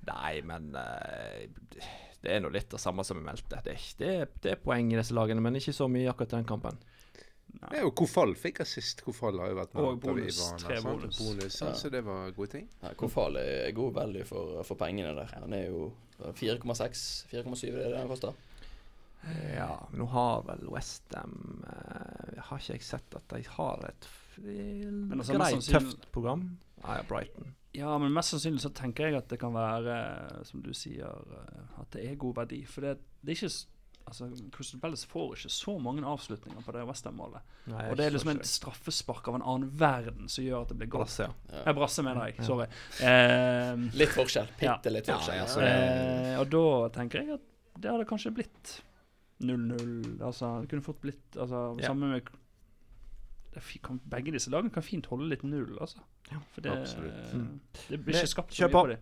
[0.07, 1.49] Nei, men eh,
[2.23, 3.59] det er nå litt det samme som vi meldte.
[3.65, 6.47] Det det, det er poeng i disse lagene, men ikke så mye akkurat i den
[6.47, 6.79] kampen.
[7.57, 9.01] Det er jo Kofall fikk assist.
[9.03, 10.41] Kofall har jo vært med Og bonus.
[10.61, 11.19] Tre bonus.
[11.19, 11.71] bonus ja.
[11.71, 11.77] Ja.
[11.79, 12.67] Så det var gode ting.
[12.83, 15.31] Ja, Kofal er god value for, for pengene der.
[15.41, 15.89] Han er jo
[16.39, 17.01] 4,6
[17.31, 18.37] 4,7 er det han koster.
[19.55, 24.09] Ja, men nå har vel Westham uh, Har ikke jeg sett at de har et
[24.41, 26.43] altså, greit, sannsynlig- tøft program?
[26.83, 27.55] Ah, ja, Brighton.
[27.77, 29.95] Ja, men mest sannsynlig så tenker jeg at det kan være,
[30.45, 32.61] som du sier, eh, at det er god verdi.
[32.69, 33.55] For det, det er ikke
[34.07, 37.41] Altså, Crystal Palace får ikke så mange avslutninger på det Westham-målet.
[37.89, 40.87] Og det er liksom en straffespark av en annen verden som gjør at det blir
[40.93, 41.09] godt.
[41.09, 41.63] Brasse, ja.
[41.65, 41.73] Ja.
[41.75, 42.37] Brasse, mener jeg.
[42.37, 42.45] Ja.
[42.47, 42.67] Sorry.
[43.03, 44.47] Eh, Litt forskjell.
[44.61, 45.41] Bitte litt forskjell.
[45.41, 46.63] ja, så eh, og da
[47.01, 47.43] tenker jeg at
[47.83, 48.77] det hadde kanskje blitt
[49.43, 50.21] 0-0.
[50.23, 51.87] Altså, det kunne fort blitt altså, Ja.
[51.87, 52.21] Samme med
[53.53, 55.97] det kan, Begge disse lagene kan fint holde litt null, altså.
[56.31, 57.33] Ja, For det, absolutt.
[57.33, 57.59] Mm.
[57.89, 58.81] det blir ikke skapt så mye på.
[58.81, 58.97] på dem.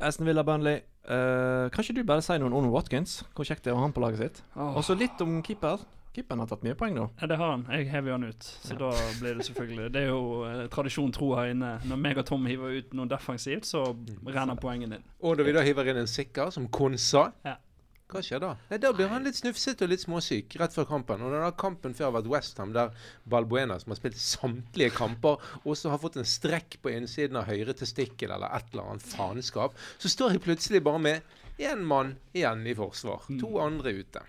[0.00, 0.80] Aston Villa Burnley.
[1.08, 3.22] Uh, kan ikke du bare si noen om Watkins?
[3.34, 4.42] Hvor kjekt det er å ha han på laget sitt?
[4.56, 5.82] Og så litt om keeper.
[6.14, 7.04] Keeperen har tatt mye poeng nå.
[7.20, 7.66] Ja, det har han.
[7.70, 8.42] Jeg hever han ut.
[8.42, 8.78] Så Ja.
[8.78, 11.80] da blir det selvfølgelig Det er jo eh, tradisjon tro her inne.
[11.84, 13.84] Når meg og Tom hiver ut noe defensivt, så
[14.26, 15.04] renner poengene inn.
[15.20, 17.56] Og når vi da hiver inn en sikker som Konsa, Ja.
[18.08, 18.54] Hva skjer da?
[18.70, 21.22] Nei, Da blir han litt snufsete og litt småsyk rett før kampen.
[21.24, 22.94] Og når da kampen før har vært Westham, der
[23.28, 27.76] Balbuena, som har spilt samtlige kamper, også har fått en strekk på innsiden av høyre
[27.76, 32.64] testikkel eller et eller annet faenskap, så står jeg plutselig bare med én mann igjen
[32.66, 33.26] i forsvar.
[33.42, 34.22] To andre ute.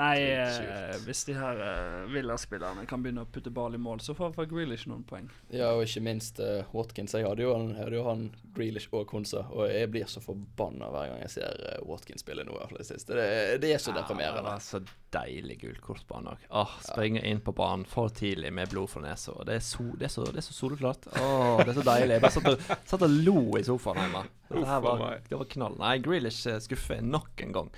[0.00, 4.14] Nei, eh, hvis de her eh, Villa-spillerne kan begynne å putte ball i mål, så
[4.16, 5.26] får Grealish noen poeng.
[5.52, 7.12] Ja, og ikke minst eh, Watkins.
[7.18, 8.22] Jeg hadde jo han, hadde jo han
[8.56, 12.46] Grealish og Konsa, og jeg blir så forbanna hver gang jeg ser eh, Watkins spille
[12.48, 12.56] nå.
[12.56, 13.18] i hvert fall i det siste.
[13.20, 13.28] Det,
[13.66, 14.46] det er så Ja, det deprimerende.
[14.48, 14.80] var så
[15.12, 16.48] deilig gult kort på han òg.
[16.48, 17.06] Åh, ja.
[17.30, 19.34] inn på banen for tidlig med blod fra nesa.
[19.44, 21.10] Det, er so, det, er så- det er så soleklart.
[21.12, 22.16] Åh, det er så deilig.
[22.16, 24.24] Jeg bare satt og, satt og lo i sofaen hjemme.
[24.50, 25.76] Var, det var knall.
[25.82, 27.68] Nei, Grealish eh, skuffer nok en gang.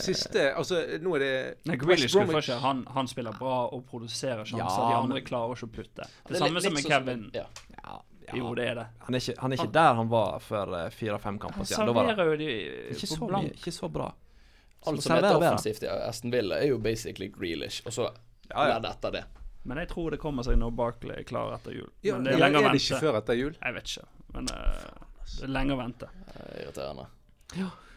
[0.00, 1.32] Siste Altså, nå er det
[1.68, 2.56] Nei, Grealish skuffer ikke.
[2.62, 4.80] Han, han spiller bra og produserer sjanser.
[4.80, 6.06] Ja, de andre men- klarer ikke å putte.
[6.08, 7.30] Det, det samme litt- som med sånn Kevin.
[7.34, 7.44] Ja.
[7.84, 8.36] Ja, ja.
[8.40, 8.86] Jo, det er det.
[9.04, 11.84] Han er ikke, han er ikke der han var for eh, fire-fem kamper siden.
[11.86, 12.50] Han var serverer jo de
[12.96, 13.52] ikke så, mye, blank.
[13.60, 14.08] ikke så bra.
[14.86, 18.08] Alt som heter offensivt i Aston Villa, er jo basically Grealish, og så
[18.50, 18.74] Ja, ja.
[18.78, 19.24] ledd etter det.
[19.64, 21.88] Men jeg tror det kommer seg når Barkley er klar etter jul.
[22.04, 23.54] Ja, Men det er ja, er det ikke før etter jul?
[23.62, 24.06] Jeg vet ikke.
[24.34, 25.06] Men uh,
[25.38, 26.08] det er lenge å vente.
[26.34, 27.06] Eh, irriterende.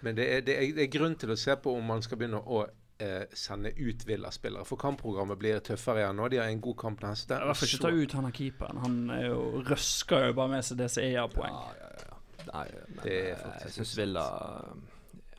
[0.06, 2.20] Men det er, det, er, det er grunn til å se på om man skal
[2.22, 2.66] begynne å
[3.02, 4.66] eh, sende ut Villa-spillere.
[4.68, 6.28] For kampprogrammet blir tøffere igjen nå.
[6.34, 7.38] De har en god kamp neste.
[7.38, 8.84] I hvert fall ikke ta ut han av keeperen.
[8.86, 11.58] Han er jo, røsker jo bare med seg DCE-poeng.
[11.58, 12.22] Ja, ja, ja.
[12.48, 14.00] Nei, men Det er eh, faktisk jeg syns sant.
[14.02, 14.28] Villa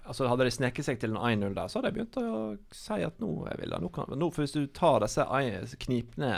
[0.08, 2.42] Altså Hadde de sneket seg til en 1-0 der, så hadde jeg begynt å
[2.74, 5.24] si at nå jeg vil nå kan, nå, For hvis du tar disse
[5.84, 6.30] knipne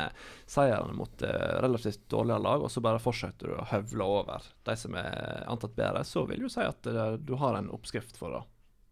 [0.51, 4.77] seierne mot eh, relativt dårligere lag, og så bare fortsetter du å høvle over de
[4.79, 8.41] som er antatt bedre, så vil du si at eh, du har en oppskrift for
[8.41, 8.45] å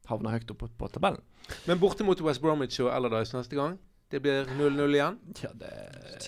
[0.09, 1.21] havne høyt oppe på tabellen.
[1.69, 3.77] Men borte mot West Bromwich og Allardyce neste gang.
[4.09, 5.19] Det blir 0-0 igjen.
[5.43, 5.73] Ja, det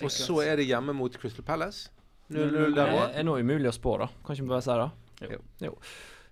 [0.05, 1.89] Og så er det hjemme mot Crystal Palace.
[2.29, 3.15] 0-0 det der òg.
[3.17, 4.07] er noe umulig å spå, da.
[4.21, 4.91] Kan ikke vi bare si det?
[5.31, 5.39] Jo.
[5.65, 5.73] jo.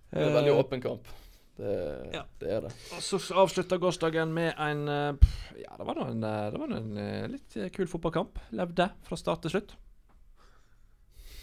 [0.10, 1.10] Det er en veldig Eh, åpen kamp.
[1.60, 1.76] Det,
[2.15, 2.22] Ja.
[2.39, 2.72] det er det.
[2.95, 6.72] Og så avslutta gårsdagen med en eh, Ja, det var nå en, eh, det var
[6.78, 8.39] en eh, litt kul fotballkamp.
[8.56, 9.74] Levde fra start til slutt.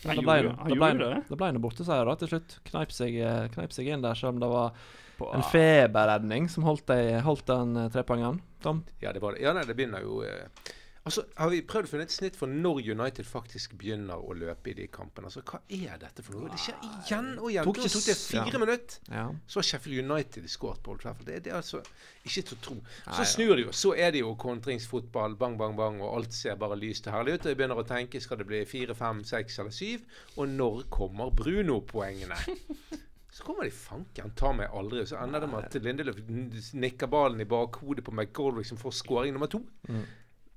[0.07, 1.23] Han det gjorde ble, det han ble, det.
[1.29, 2.57] det ble borteseier da til slutt.
[2.69, 3.17] Kneip seg,
[3.57, 4.73] kneip seg inn der, selv om det var
[5.19, 8.41] På- en feberredning som holdt, de, holdt den trepoengeren.
[8.63, 8.85] Tom?
[9.03, 9.43] Ja, det var det.
[9.43, 10.47] Ja, nei, det begynner jo eh,
[11.07, 14.73] Altså, Har vi prøvd å finne et snitt for når United faktisk begynner å løpe
[14.73, 15.31] i de kampene?
[15.31, 16.51] Altså, Hva er dette for noe?
[16.51, 17.69] Det skjer igjen og igjen.
[17.69, 18.63] Tok det tok det fire ja.
[18.65, 18.99] minutter.
[19.13, 19.27] Ja.
[19.47, 21.31] Så har Sheffield United skåret på Old Trafford.
[21.31, 21.85] Det, det er altså
[22.27, 22.77] ikke til å tro.
[23.05, 23.77] Så Nei, snur det jo.
[23.85, 27.37] Så er det jo kontringsfotball, bang, bang, bang, og alt ser bare lyst og herlig
[27.37, 27.47] ut.
[27.47, 30.03] Og jeg begynner å tenke skal det bli fire, fem, seks eller syv?
[30.35, 32.43] Og når kommer Bruno-poengene?
[33.37, 35.03] Så kommer de fanken ta meg aldri.
[35.05, 36.21] Og så ender det med at Lindeløf
[36.81, 39.61] nikker ballen i bakhodet på McGolrick, som får skåring nummer to.
[39.91, 40.07] Mm.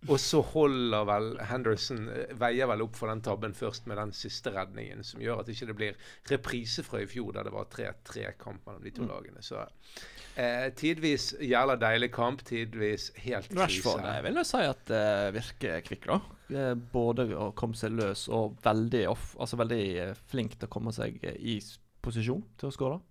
[0.08, 4.14] Og så holder vel Henderson eh, veier vel opp for den tabben først med den
[4.16, 5.98] siste redningen, som gjør at ikke det blir
[6.32, 9.10] reprise fra i fjor, der det var 3-3-kamp mellom de to Mm.
[9.12, 9.44] lagene.
[9.44, 9.60] Så
[10.40, 15.82] eh, tidvis jævla deilig kamp, tidvis helt Rashford jeg vil jeg si at det virker
[15.90, 16.20] kvikk, da.
[16.56, 20.74] Eh, Både å komme seg løs og veldig, off, altså veldig eh, flink til å
[20.80, 21.60] komme seg eh, i
[22.02, 23.02] posisjon til å skåre.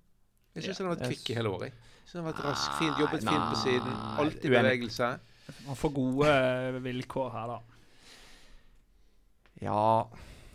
[0.56, 1.68] Jeg syns han har vært kvikk i hele året.
[1.68, 1.72] jeg.
[1.76, 3.98] Jeg synes han har vært rask, fint, jobbet fint på siden.
[4.24, 5.10] Alltid bevegelse.
[5.66, 7.58] Han får gode eh, vilkår her, da.
[9.60, 10.08] Ja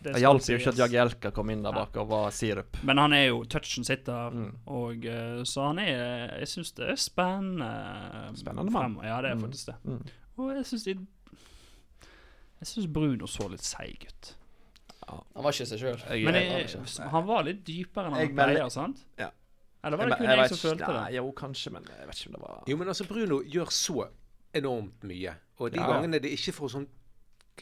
[0.03, 0.79] Det Det hjalp jo ikke at.
[0.81, 2.77] Jagielka kom inn der bak og var sirup.
[2.83, 4.49] Men han er jo Touchen sitter, Mm.
[4.67, 8.35] og eh, så han er Jeg syns det er spennende.
[8.35, 8.97] Spennende mann.
[9.03, 9.41] Ja, det er Mm.
[9.47, 9.75] faktisk det.
[9.85, 10.03] Mm.
[10.37, 14.35] Og jeg syns Jeg syns Bruno så litt seig ut.
[15.07, 16.23] Han var ikke seg sjøl.
[16.25, 19.03] Men jeg, jeg, han var litt dypere enn han melder- pleier, sant?
[19.19, 19.29] Ja.
[19.83, 21.15] Eller var det kun jeg jeg, jeg som ikke- følte nei, det?
[21.15, 24.07] Jo, kanskje, men jeg vet ikke om det var Jo, men altså, Bruno gjør så
[24.53, 25.35] enormt mye.
[25.59, 26.89] Og de Ja, gangene det ikke får sånn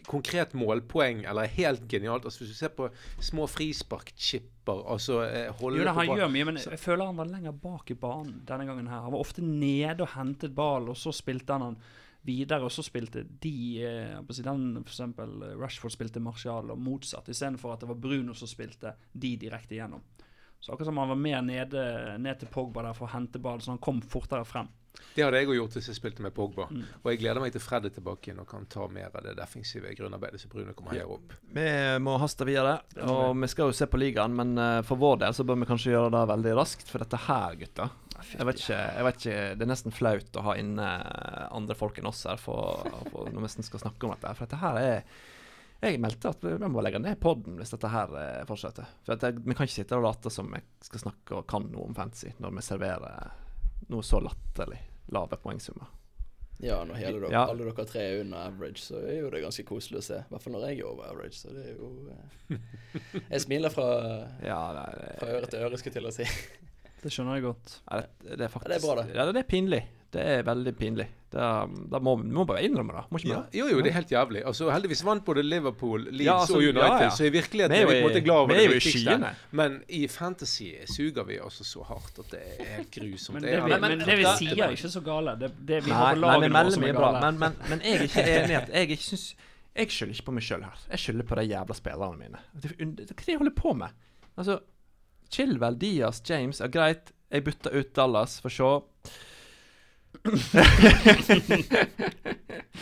[0.08, 2.88] konkret målpoeng eller er helt genialt altså Hvis du ser på
[3.20, 7.32] små frisparkchipper, altså eh, holde Jo det, han gjør mye, men jeg føler han var
[7.32, 9.04] lenger bak i banen denne gangen her.
[9.04, 11.78] Han var ofte nede og hentet ball, og så spilte han han
[12.24, 17.30] videre, og så spilte de eh, den, For eksempel eh, Rashford spilte Martial, og motsatt,
[17.30, 20.04] istedenfor at det var Bruno som spilte de direkte igjennom.
[20.62, 21.84] Så akkurat som han var mer nede,
[22.22, 24.70] ned til Pogba der for å hente ball, så han kom fortere frem.
[25.12, 26.68] Det hadde jeg òg gjort hvis jeg spilte med Pogba.
[26.72, 26.84] Mm.
[27.02, 29.34] Og jeg gleder meg til Fred er tilbake igjen og kan ta mer av det
[29.40, 31.34] defensive grunnarbeidet så Brune kommer høyere opp.
[31.52, 31.66] Vi
[32.04, 35.36] må haste videre, og vi skal jo se på ligaen, men eh, for vår del
[35.36, 36.88] så bør vi kanskje gjøre det veldig raskt.
[36.92, 37.90] For dette her, gutta
[38.22, 40.88] Jeg vet ikke, jeg vet ikke Det er nesten flaut å ha inne
[41.52, 44.34] andre folk enn oss her for, for når vi nesten skal snakke om dette.
[44.38, 45.22] For dette her er
[45.82, 48.88] Jeg meldte at vi må legge ned poden hvis dette her eh, fortsetter.
[49.04, 51.90] For jeg, Vi kan ikke sitte og late som vi skal snakke og kan noe
[51.90, 53.32] om fantasy når vi serverer
[53.90, 54.80] noe så latterlig
[55.12, 55.88] lave poengsummer.
[56.62, 57.48] Ja, når hele dere, Ja.
[57.50, 60.20] alle dere tre er under average, så er jo det ganske koselig å se.
[60.22, 62.58] I hvert fall når jeg er over average, så det er jo eh.
[63.32, 63.88] Jeg smiler fra,
[64.52, 66.28] Ja, det, fra øre til øre, skulle jeg til å si.
[67.02, 67.80] Det skjønner jeg godt.
[67.90, 69.16] Ja, det, det er faktisk Ja, det er bra, det.
[69.18, 69.82] Ja, det er pinlig.
[70.12, 71.06] Det er veldig pinlig.
[71.32, 71.44] Det
[71.92, 73.04] det må vi må bare innrømme det.
[73.12, 73.60] Må ikke Ja, det?
[73.60, 74.42] jo, jo, det er helt jævlig.
[74.50, 77.10] Altså, heldigvis vant både Liverpool, Leeds Ja, altså, og United, ja, ja.
[77.16, 79.30] så i virkeligheten Vi er vi på en måte glad over vi er det viktigste.
[79.62, 83.38] Men i fantasy suger vi altså så hardt at det er helt grusomt.
[83.38, 85.38] Men Det det, vi, men, det vi sier, er ikke så gale.
[85.40, 87.24] Det, det vi Nei, har på laget nå som er gale.
[87.24, 89.26] Men, men, men jeg er ikke enig at jeg ikke syns
[89.76, 90.86] Jeg skylder ikke på meg sjøl her.
[90.92, 92.44] Jeg skylder på de jævla spillerne mine.
[92.60, 93.96] Hva er det jeg holder på med?
[94.36, 94.60] Altså,
[95.32, 98.72] Chilwell, Diaz, James er greit, jeg bytta ut Dallas, for å se.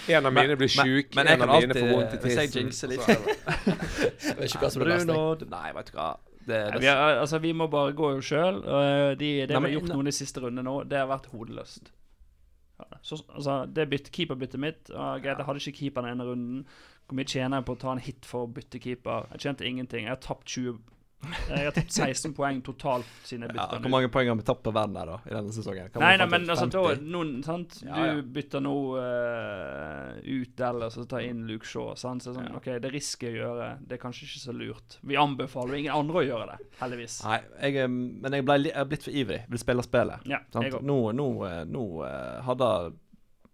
[0.09, 2.87] En av mine blir sjuk, en av mine alltid- får vondt i hvis jeg jinxer
[2.93, 3.05] litt.
[3.09, 5.45] Jeg vet ikke hva som er best.
[5.51, 6.09] Nei, vet du hva.
[6.39, 8.61] Det, Nei, det, vi, er, altså, vi må bare gå jo sjøl.
[9.19, 11.91] De, det Nei, vi har gjort noen de siste rundene nå, det har vært hodeløst.
[12.79, 16.61] Ja, Så, altså, det bytte, keeperbyttet mitt Greit, jeg hadde ikke keeper den ene runden.
[17.09, 19.27] Hvor mye tjener jeg på å ta en hit for å bytte keeper?
[19.35, 20.05] Jeg tjente ingenting.
[20.07, 20.79] Jeg har tapt 20
[21.49, 24.61] Jeg har tatt 16 poeng totalt siden jeg ja, hvor mange poeng har vi tapt
[24.63, 25.89] på verden her da, i denne sesongen?
[25.91, 27.75] Kan Nei, nei, men altså, da, noen, sant?
[27.83, 28.13] Ja, ja.
[28.15, 31.91] Du bytter nå uh, ut eller så tar inn Luke Shaw.
[31.99, 32.23] Sant?
[32.23, 32.55] Så sånn, Ja.
[32.61, 33.69] ok, Det risker jeg å gjøre.
[33.83, 34.97] Det er kanskje ikke så lurt.
[35.03, 37.19] Vi anbefaler jo ingen andre å gjøre det, heldigvis.
[37.27, 39.43] Nei, jeg, eh, men jeg, ble, jeg er blitt for ivrig.
[39.51, 40.31] Vil spille spillet.
[40.31, 40.69] Ja, Sant?
[40.69, 40.83] jeg.
[40.87, 42.73] Nå, nå, eh, nå eh, hadde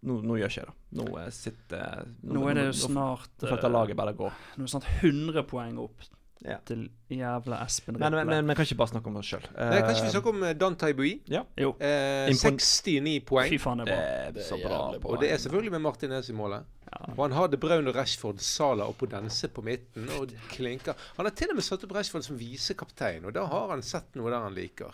[0.06, 0.75] nå, nå gjør ikke jeg det.
[0.95, 4.30] Nå eh, sitter Nå er det jo snart Nå nå, nå eh, laget bare gå.
[4.56, 6.06] Nå er det snart 100 poeng opp
[6.45, 6.58] Ja.
[6.65, 8.36] til jævla Espen Men, men, Riple.
[8.36, 9.45] men vi kan ikke bare snakke om oss sjøl.
[9.58, 11.12] Nei, kan ikke vi snakke om eh, Dan Taibui?
[11.58, 13.49] Jo, Eh, 69 poeng.
[13.49, 14.25] fy faen, det det er bra.
[14.25, 14.79] Det, Det er så bra.
[14.99, 15.10] bra.
[15.12, 16.63] Og det er selvfølgelig med Martin Martinez i målet.
[16.86, 17.13] Ja.
[17.17, 20.08] Og han har De Braun og Rashford, Sala oppå Dense på midten.
[20.19, 20.93] Og klinker.
[21.17, 24.15] Han har til og med satt opp Rashford som visekaptein, og da har han sett
[24.15, 24.93] noe der han liker.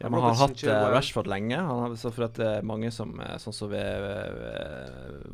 [0.00, 1.56] Ja, men han har hatt eh, Rashford lenge.
[1.60, 4.06] Han har, så for at det er mange som eh, Sånn som ved,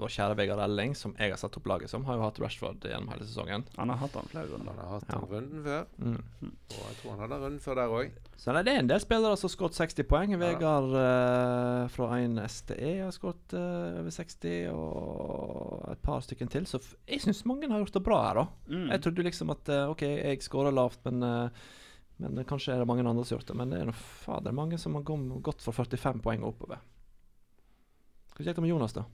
[0.01, 2.83] vår kjære Vegard Elling, som jeg har satt opp laget som, har jo hatt Rashford
[2.89, 3.63] gjennom hele sesongen.
[3.79, 5.21] Han har hatt han flere Han har hatt Ja.
[5.21, 6.19] den runden før, Mm.
[6.75, 8.11] og jeg tror han hadde runden før der òg.
[8.37, 10.35] Så nei, det er en del spillere som har skåret 60 poeng.
[10.39, 16.67] Vegard eh, fra 1 STE har skåret eh, over 60, og et par stykker til.
[16.69, 18.47] Så f jeg syns mange har gjort det bra her, da.
[18.69, 18.91] Mm.
[18.93, 21.49] Jeg trodde liksom at eh, OK, jeg skårer lavt, men eh,
[22.17, 23.57] men kanskje er det mange andre som har gjort det.
[23.61, 26.81] Men det er noe fader mange som har gått for 45 poeng og oppover.
[28.31, 29.05] Skal vi sjekke med Jonas, da?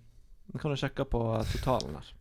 [0.53, 2.13] Vi kan jo sjekke på eh, totalen her.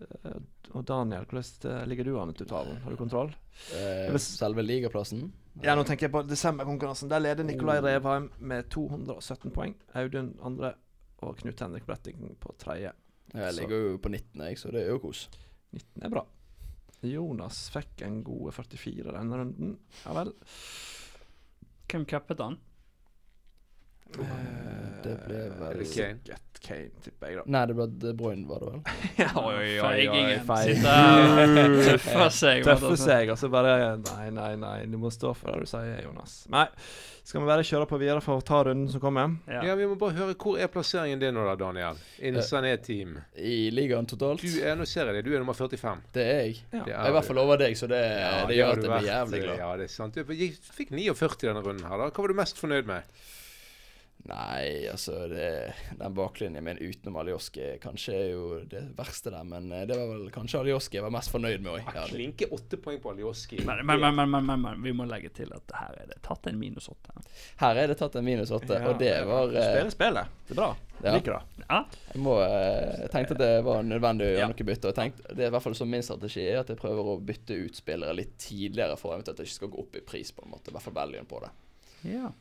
[0.00, 0.36] Eh,
[0.74, 2.80] og Daniel, hvordan eh, ligger du an i totalen?
[2.84, 3.32] Har du kontroll?
[3.76, 5.28] Eh, selve ligaplassen.
[5.62, 7.10] Ja, nå tenker jeg på desemberkonkurransen.
[7.12, 9.76] Der leder Nikolai Revheim med 217 poeng.
[9.94, 10.74] Audun andre
[11.22, 12.92] og Knut Henrik Bretting på tredje.
[13.34, 15.28] Jeg ligger jo på 19, jeg, så det er jo kos.
[15.74, 16.24] 19 er bra.
[17.12, 19.74] Jonas fikk en gode 44 denne runden.
[20.04, 20.32] Ja vel.
[21.90, 22.58] Hvem cappet han?
[25.04, 26.18] Det ble Er vel det Kane?
[26.22, 27.42] Sikkert Kane, tipper jeg, da.
[27.52, 28.84] Nei, det ble De Bruyne, var det vel?
[29.84, 30.70] Feigingen feil.
[30.78, 32.62] sitter og tøffer seg.
[32.64, 33.08] Tøffe altså.
[33.10, 36.38] seg, og så bare Nei, nei, nei, du må stå for det du sier, Jonas.
[36.54, 36.64] Nei,
[37.24, 39.34] skal vi bare kjøre på videre for å ta runden som kommer?
[39.50, 39.60] Ja.
[39.68, 42.00] Ja, vi må bare høre hvor er plasseringen din nå da, Daniel?
[42.24, 43.18] In Eh, Sané-team.
[43.36, 44.40] I ligaen totalt.
[44.40, 46.00] Du er, nå ser jeg det, du er nummer 45.
[46.16, 46.58] Det er jeg.
[46.72, 46.80] Ja.
[46.80, 48.92] Det Jeg er I hvert fall over deg, så det, Ja, det gjør at jeg
[48.94, 49.60] blir jævlig glad.
[49.66, 50.16] Ja, det er sant.
[50.16, 50.32] Du
[50.80, 52.08] fikk 49 denne runden her, da.
[52.08, 53.16] Hva var du mest fornøyd med?
[54.24, 59.66] Nei, altså det, Den baklinjen min utenom Alioski kanskje er jo det verste der, men
[59.76, 61.90] eh, det var vel kanskje Alioski jeg var mest fornøyd med òg.
[61.92, 63.58] Ja, Klinke åtte poeng på Alioski.
[63.68, 66.22] Men, men, men, men, men, men, men vi må legge til at her er det
[66.24, 67.12] tatt en minus åtte.
[67.60, 70.32] Her er det tatt en minus åtte, Ja, og det var eh, spillet.
[70.48, 70.70] Det er bra.
[71.04, 71.12] Ja.
[71.18, 71.66] Liker det.
[71.68, 71.82] Ja,
[72.14, 74.48] Jeg må, eh, jeg tenkte at det var nødvendig å gjøre Ja.
[74.54, 74.88] noe bytte.
[74.88, 77.18] Og tenkte, det er i hvert fall som min strategi er at jeg prøver å
[77.20, 80.32] bytte ut spillere litt tidligere for eventuelt at det ikke skal gå opp i pris.
[80.32, 81.52] på en måte, I hvert fall valuen på det.
[82.14, 82.32] ja.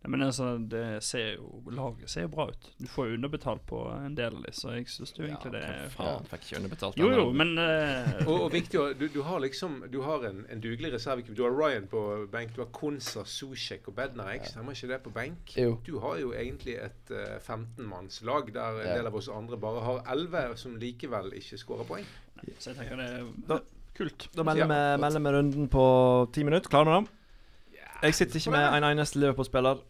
[0.00, 2.68] Nei, men altså, det ser jo Laget ser jo bra ut.
[2.80, 5.60] Du får jo underbetalt på en del av de, så jeg syns jo egentlig det
[5.60, 6.96] er faen, fikk ikke underbetalt.
[6.96, 10.62] Jo, jo, men uh, Og, og viktig, du, du har liksom Du har en, en
[10.64, 11.36] dugelig reservekeeper.
[11.36, 12.00] Du har Ryan på
[12.32, 14.48] benk, du har Konsa, Susjek og Bednarik.
[14.48, 15.52] Stemmer ikke det på benk?
[15.60, 15.76] Jo.
[15.84, 20.00] Du har jo egentlig et uh, 15-mannslag der en del av oss andre bare har
[20.16, 22.08] 11 som likevel ikke skårer poeng.
[22.56, 23.60] Så jeg tenker det er Da-
[24.00, 24.30] kult.
[24.32, 24.96] Da melder vi Ja.
[24.96, 25.84] melder vi runden på
[26.32, 26.70] ti minutter.
[26.72, 27.16] Klarer du det?
[28.00, 29.82] Jeg sitter ikke med en eneste Liverpool-spiller.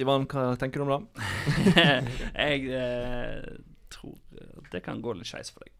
[0.00, 1.26] Ivan, hva tenker du om det?
[2.44, 3.60] jeg eh,
[3.92, 4.16] tror
[4.70, 5.74] det kan gå litt skeis for deg.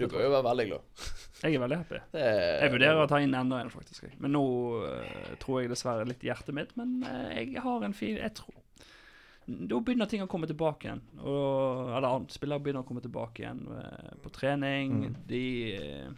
[0.00, 1.02] Du bør jo være veldig glad.
[1.42, 1.98] Jeg er veldig happy.
[2.16, 4.06] Er- Jeg vurderer å ta inn enda en, faktisk.
[4.18, 4.42] Men nå
[4.88, 6.72] eh, tror jeg dessverre litt hjertet mitt.
[6.80, 8.56] Men eh, jeg har en fin Jeg tror
[9.46, 11.02] Da begynner ting å komme tilbake igjen.
[11.20, 12.34] Og, eller annet.
[12.34, 14.96] Spillere begynner å komme tilbake igjen eh, på trening.
[15.04, 15.16] Mm.
[15.28, 15.44] De
[15.76, 16.10] eh,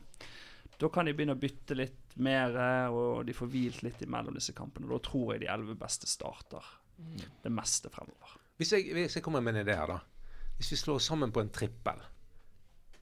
[0.84, 2.56] Da kan de begynne å bytte litt mer,
[2.92, 4.88] og de får hvilt litt imellom disse kampene.
[4.90, 6.66] Da tror jeg de elleve beste starter
[7.42, 8.34] det meste fremover.
[8.60, 10.00] Hvis jeg, hvis jeg kommer med en idé her, da.
[10.58, 12.02] Hvis vi slår sammen på en trippel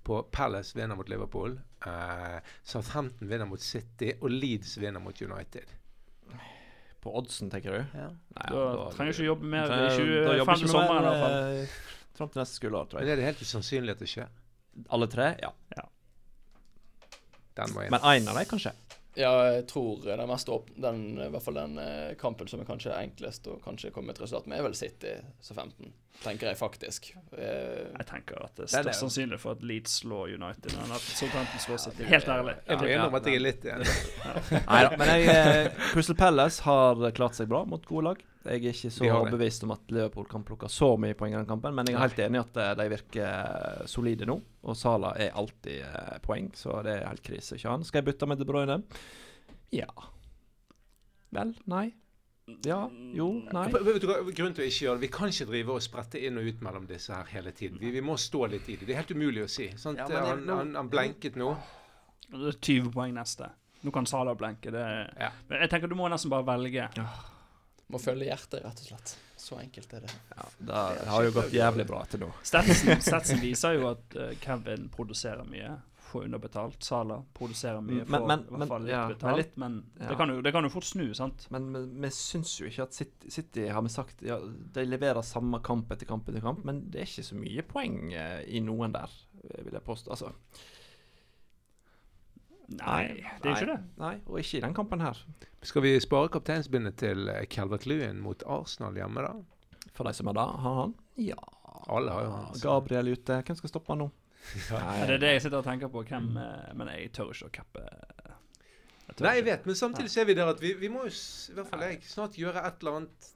[0.06, 5.66] på Palace vinner mot Liverpool, eh, Southampton vinner mot City og Leeds vinner mot United.
[7.02, 7.98] På oddsen, tenker du?
[7.98, 8.08] Ja.
[8.08, 10.36] Nei, Da trenger du ikke jobbe mer i Da- da 25.
[10.38, 11.36] jobber ikke vi sommeren i hvert fall.
[11.62, 11.66] eh,
[12.14, 13.12] Fram til neste skoleår, tror Men jeg.
[13.12, 14.28] er det helt usannsynlig at det skjer?
[14.90, 15.36] Alle tre?
[15.42, 15.50] Ja.
[17.58, 18.72] Den var Men én av dem, kanskje?
[19.14, 22.64] Ja, jeg tror den mest åpne den, I hvert fall den eh, kampen som er
[22.64, 25.10] kanskje enklest og kanskje kommer med et resultat med, er vel City
[25.44, 25.90] som 15.
[26.22, 27.10] Tenker jeg faktisk.
[27.36, 28.94] Eh, Jeg tenker at det er Det er det.
[28.94, 32.04] størst sannsynlig for at Leeds slår United Men at Southampton slår City.
[32.08, 32.54] Helt ærlig.
[32.68, 33.84] Jeg må innrømme at jeg er litt igjen.
[34.70, 34.96] Nei da.
[34.96, 38.24] Men jeg, eh, Crystal Palace har klart seg bra mot gode lag.
[38.42, 41.46] Jeg er ikke så overbevist om at Liverpool kan plukke så mye poeng i den
[41.46, 44.36] kampen, men jeg er helt enig i at eh, de virker eh, solide nå.
[44.66, 47.86] Og Sala er alltid eh, poeng, så det er helt krise ikke han.
[47.86, 48.80] Skal jeg bytte med De Bruyne?
[49.72, 49.88] Ja.
[51.32, 51.54] Vel?
[51.70, 51.86] Nei?
[52.66, 52.80] Ja?
[53.14, 53.28] Jo?
[53.54, 53.68] Nei?
[53.70, 56.18] Vet du hva, Grunnen til å ikke gjøre det Vi kan ikke drive og sprette
[56.18, 57.78] inn og ut mellom disse her hele tiden.
[57.80, 58.88] Vi, vi må stå litt i det.
[58.88, 59.70] Det er helt umulig å si.
[59.78, 60.02] Sant?
[60.02, 61.54] Ja, men han, han, han blenket nå.
[62.32, 63.52] Det er 20 poeng neste.
[63.82, 64.74] Nå kan Salah blenke.
[64.74, 64.82] Det
[65.18, 65.30] Ja.
[65.54, 66.90] Jeg tenker du må nesten bare velge.
[67.88, 69.16] Må følge hjertet, rett og slett.
[69.42, 70.12] Så enkelt er det.
[70.36, 72.28] Ja, det har jo gått jævlig bra til nå.
[72.46, 75.72] Statsen, viser jo at uh, Kevin produserer mye.
[76.12, 76.76] Får underbetalt.
[76.84, 80.08] Sala produserer mye, Men- får men- i hvert fall litt ja, men litt- men ja.
[80.12, 81.46] det, kan jo, det kan jo fort snu, sant?
[81.50, 85.22] Men men vi syns jo ikke at City, City har vi sagt ja, De leverer
[85.24, 88.60] samme kamp etter kamp etter kamp, men det er ikke så mye poeng uh, i
[88.60, 89.10] noen der,
[89.64, 90.10] vil jeg påstå.
[90.14, 90.32] Altså,
[92.68, 93.02] Nei,
[93.42, 93.80] det er jo ikke det.
[94.00, 95.18] Nei, og ikke i den kampen her.
[95.62, 99.34] Skal vi spare kapteinsbindet til eh, Calvert Lewin mot Arsenal hjemme, da?
[99.92, 100.94] For de som er da, har han?
[101.20, 101.36] Ja.
[101.92, 102.54] Alle har jo han.
[102.54, 103.42] så- Gabriel ute.
[103.42, 104.10] Hvem skal stoppe han nå?
[104.72, 105.06] Nei.
[105.06, 106.02] det er det jeg sitter og tenker på.
[106.08, 107.84] Hvem, eh, men jeg tør ikke å cappe.
[109.12, 111.54] Jeg Nei, jeg vet, men samtidig ser vi der at vi, vi må jo, i
[111.58, 113.28] hvert fall jeg, snart gjøre et eller annet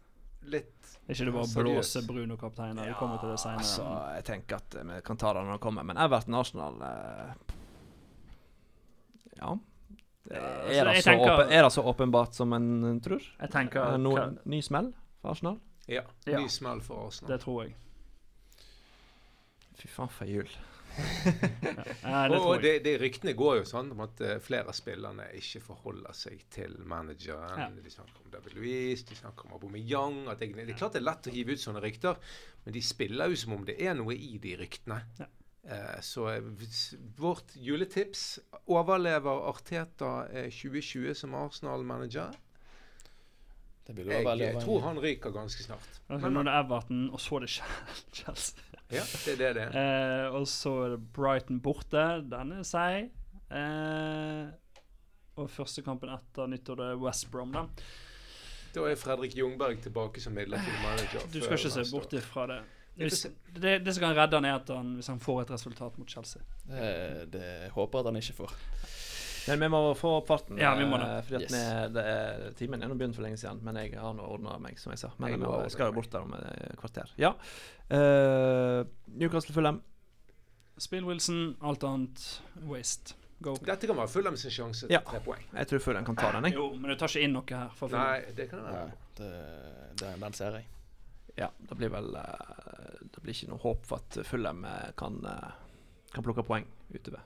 [0.48, 1.74] litt Er ikke det bare å Seriøst.
[1.76, 2.80] blåse Bruno-kapteinen?
[2.86, 3.60] Vi kommer til det senere.
[3.60, 3.84] Altså,
[4.16, 5.84] jeg tenker at vi kan ta det når det kommer.
[5.86, 7.55] Men Everton-Arsenal eh,
[9.38, 9.56] Ja.
[10.26, 13.22] Det er, det så tenker- åpen, er det så åpenbart som en tror?
[13.40, 15.60] Jeg tenker Er det noe, hva- ny smell for Arsenal?
[15.86, 16.40] Ja, Ja.
[16.40, 17.30] ny smell for Arsenal.
[17.36, 17.74] Det tror jeg.
[19.76, 20.48] Fy faen, for jul.
[20.96, 25.26] ja, det og det, det ryktene går jo sånn om at eh, flere av spillerne
[25.36, 27.58] ikke forholder seg til manageren.
[27.60, 27.68] Ja.
[27.68, 30.22] De snakker om David Louise, de snakker om Aubameyang.
[30.32, 32.16] At det, det er klart det er lett å hive ut sånne rykter,
[32.64, 35.02] men de spiller jo som om det er noe i de ryktene.
[35.20, 35.28] Ja.
[35.66, 36.42] Eh, så eh,
[37.18, 38.38] vårt juletips
[38.70, 42.36] overlever Arteta eh, 2020 som Arsenal-manager.
[43.86, 46.00] Jeg tror han ryker ganske snart.
[46.08, 48.62] Men, nå er det Everton, og så er det Chelsea.
[48.94, 49.76] Ja, det er det det er.
[49.82, 52.02] Eh, og så er det Brighton borte.
[52.30, 53.08] Den er seig.
[53.50, 54.44] Eh,
[55.34, 57.64] og første kampen etter nyttår det er West Brom, da.
[58.76, 61.26] Da er Fredrik Jungberg tilbake som midlertidig manager.
[61.34, 62.60] Du skal ikke se bort ifra det.
[62.96, 63.26] Vi Hvis,
[63.60, 63.74] det.
[63.84, 66.42] Det som kan redde han, er at han, hvis han får et resultat mot Chelsea.
[66.66, 68.54] Det, det håper jeg at han ikke får.
[69.46, 70.58] Men vi må få opp farten.
[70.58, 71.06] Ja, vi må det.
[71.06, 71.52] eh, Fordi at Yes.
[71.52, 74.56] vi, det er, timen er nå begynt for lenge siden, men jeg har nå ordna
[74.58, 75.10] meg, som jeg sa.
[75.18, 77.12] Men Jeg jeg, ordnet skal jo bort der om et kvarter.
[77.20, 77.30] Ja.
[77.86, 78.82] Uh,
[79.20, 79.82] Newcastle Fulham.
[80.78, 82.24] Spill Wilson, alt annet
[82.68, 83.14] waste.
[83.40, 83.54] Go.
[83.64, 85.00] Dette kan være Fulham sin sjanse til Ja.
[85.06, 85.44] tre poeng.
[85.54, 86.54] Jeg tror Fulham kan ta den, jeg.
[86.54, 87.70] Jo, men du tar ikke inn noe her.
[87.76, 88.86] For Nei, det kan være.
[88.86, 89.30] Nei, det,
[90.00, 90.66] det, den ser jeg.
[91.36, 95.18] Ja, det blir vel eh, Det blir ikke noe håp for at Fulham eh, kan,
[95.28, 95.50] eh,
[96.14, 97.20] kan plukke poeng utover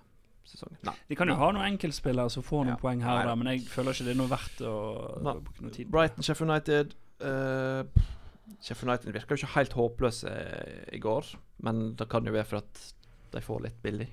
[0.50, 0.78] sesongen.
[0.88, 0.94] Nei.
[1.06, 2.80] De kan jo ha noen enkeltspillere som får noen Ja.
[2.82, 4.74] poeng her og der, men jeg føler ikke det er noe verdt å
[5.22, 5.34] Nei.
[5.46, 5.90] bruke noe tid.
[5.94, 7.84] Brighton, Sheffield United uh,
[8.58, 10.32] Sheffield United virker jo ikke helt håpløse
[10.90, 11.28] i går,
[11.62, 12.80] men det kan jo være for at
[13.30, 14.08] de får litt billig.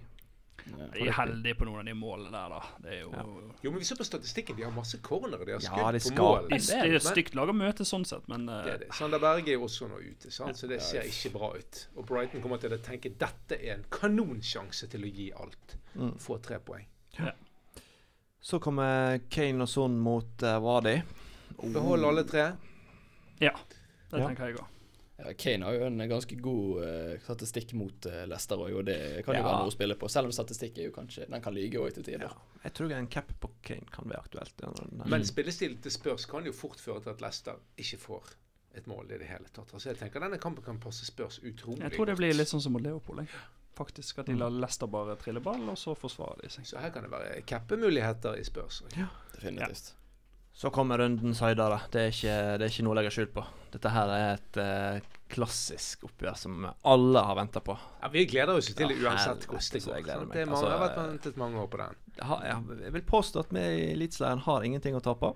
[0.67, 0.87] Ja.
[0.93, 2.59] De er heldige på noen av de målene der, da.
[2.83, 3.23] Det er jo Ja.
[3.63, 4.55] Jo, men vi ser på statistikken.
[4.57, 5.45] De har masse cornere.
[5.45, 6.49] De har Ja, skudd de på mål.
[6.49, 8.89] Det er et stygt lag å møte sånn sett, men uh, Det er det.
[8.97, 10.57] Sander Berge er også nå ute, sant?
[10.57, 11.81] så det ser ikke bra ut.
[11.95, 15.77] Og Brighton kommer til å tenke dette er en kanonsjanse til å gi alt.
[15.95, 16.13] Mm.
[16.21, 16.85] Få tre poeng.
[18.39, 21.01] Så kommer Kane og Son mot uh, Wadi.
[21.73, 22.51] Behold alle tre.
[23.41, 23.53] ja.
[24.07, 24.76] Det tenker jeg òg.
[25.17, 28.97] Ja, Kane har jo en ganske god uh, statistikk mot uh, Leicester òg, og det
[29.25, 29.45] kan jo Ja.
[29.47, 30.09] være noe å spille på.
[30.13, 32.27] Selv om statistikk er jo kanskje Den kan lyge òg til tider.
[32.29, 32.59] Ja.
[32.63, 34.53] Jeg tror en cap på Kane kan være aktuelt.
[34.61, 35.07] Ja, nei.
[35.09, 38.23] Men spillestilen til Spurs kan jo fort føre til at Leicester ikke får
[38.77, 39.73] et mål i det hele tatt.
[39.73, 42.61] Altså jeg tenker Denne kampen kan passe Spurs utrolig Jeg tror det blir litt sånn
[42.61, 43.25] som mot Leopold.
[43.25, 43.27] Jeg.
[43.77, 44.39] Faktisk At de Mm.
[44.39, 46.65] lar Leicester bare trille ball, og så forsvarer de seg.
[46.65, 48.83] Så her kan det være cappemuligheter i Spurs.
[49.33, 49.93] Definitivt.
[50.57, 51.77] Så kommer rundens høydere.
[51.93, 53.43] Det det er ikke noe å legge skjul på.
[53.75, 57.75] Dette her er et eh, klassisk oppgjør som alle har venta på.
[58.01, 60.23] Ja, Vi gleder oss til det uansett hvordan det går.
[60.33, 61.99] Det mange, Altså, har vært ventet mange år på den.
[62.17, 65.29] Jeg vil påstå at vi i Eliteserien har ingenting å tape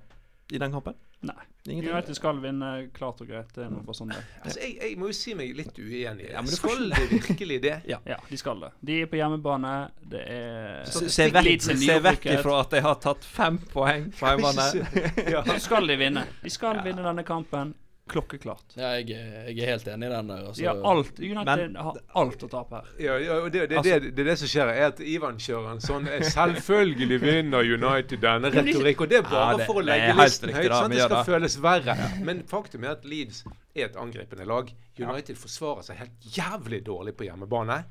[0.52, 0.96] i den kampen.
[1.22, 1.36] Nei.
[1.70, 1.92] Ingenting.
[1.94, 3.52] United skal vinne klart og greit.
[3.54, 6.32] Det er noe sånn det Altså, jeg, jeg må jo si meg litt uenig.
[6.32, 7.76] Ja, men Skal det virkelig det?
[7.92, 8.72] Ja, de skal det.
[8.82, 9.74] De er på hjemmebane.
[10.12, 15.06] Det er Se, vekk, se vekk ifra at de har tatt fem poeng fra hjemmebane.
[15.30, 15.44] ja.
[15.52, 16.26] Så skal de vinne.
[16.42, 17.76] De skal vinne denne kampen
[18.12, 18.76] klokkeklart.
[18.78, 20.44] Ja, jeg, jeg er helt enig i den der.
[20.52, 22.90] Altså, Ja, alt, United Men- har alt å tape her.
[23.00, 25.38] Ja, ja, og det, det, Altså- det, det er det som skjer, er at Ivan
[25.42, 29.02] kjører en sånn eh, 'Selvfølgelig vinner United denne retorikk'.
[29.02, 30.72] Og det er bare Ja, det- for å legge listen høyt.
[30.72, 31.98] sånn at Det skal føles verre.
[32.24, 33.44] Men faktum er at Leeds
[33.76, 34.72] er et angripende lag.
[35.00, 37.86] United forsvarer seg helt jævlig dårlig på hjemmebane.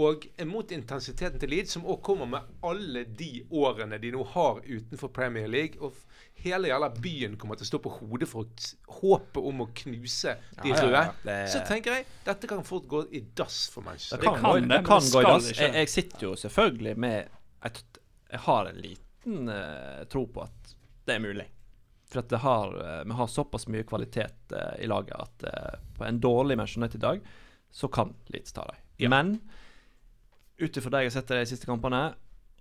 [0.00, 4.62] Og mot intensiteten til Leeds, som også kommer med alle de årene de nå har
[4.64, 5.76] utenfor Premier League.
[5.84, 5.92] Og
[6.40, 8.48] hele jævla byen kommer til å stå på hodet for
[9.02, 11.04] håpet om å knuse de Ja, ja, røde.
[11.28, 11.50] ja.
[11.52, 14.22] Så tenker jeg dette kan fort gå i dass for Manchester.
[14.24, 15.52] Det kan, det, det kan gå i dass.
[15.60, 17.38] Jeg, jeg sitter jo selvfølgelig med
[17.68, 17.84] et,
[18.32, 21.50] Jeg har en liten uh, tro på at det er mulig.
[22.08, 25.50] For at det har, uh, vi har såpass mye kvalitet uh, i laget at
[25.98, 27.20] på en dårlig Manchester United-dag
[27.72, 28.80] så kan Leeds ta dem.
[28.96, 29.12] Ja.
[29.12, 29.36] Men
[30.58, 32.02] ut ifra det jeg har sett i de siste kampene,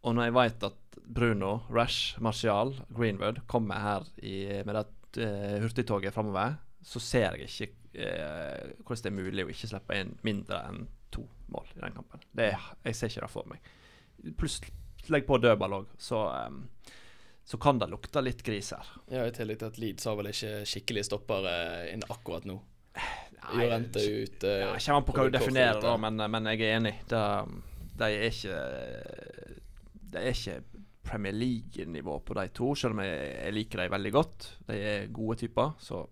[0.02, 4.86] og når jeg vet at Bruno, Rash, Martial, Greenwood kommer her i, med det
[5.26, 7.68] uh, hurtigtoget framover, så ser jeg ikke
[8.02, 11.94] uh, hvordan det er mulig å ikke slippe inn mindre enn to mål i den
[12.00, 12.24] kampen.
[12.32, 12.50] Det,
[12.88, 13.70] jeg ser ikke det for meg.
[14.40, 14.62] Pluss
[15.12, 16.64] legg på dødball òg, så, um,
[17.46, 18.90] så kan det lukte litt gris her.
[19.12, 21.54] Ja, I tillegg til at Leeds har vel ikke skikkelig stoppere
[21.92, 22.58] inn akkurat nå.
[23.42, 24.44] Nei, Jorente ut.
[24.46, 26.92] eh, Ja, Kommer an på hva du definerer, da, men, men jeg er enig.
[27.10, 27.22] Det,
[28.02, 28.60] de er ikke
[30.12, 30.58] De er ikke
[31.08, 34.48] Premier League-nivå på de to, selv om jeg, jeg liker dem veldig godt.
[34.68, 36.04] De er gode typer, så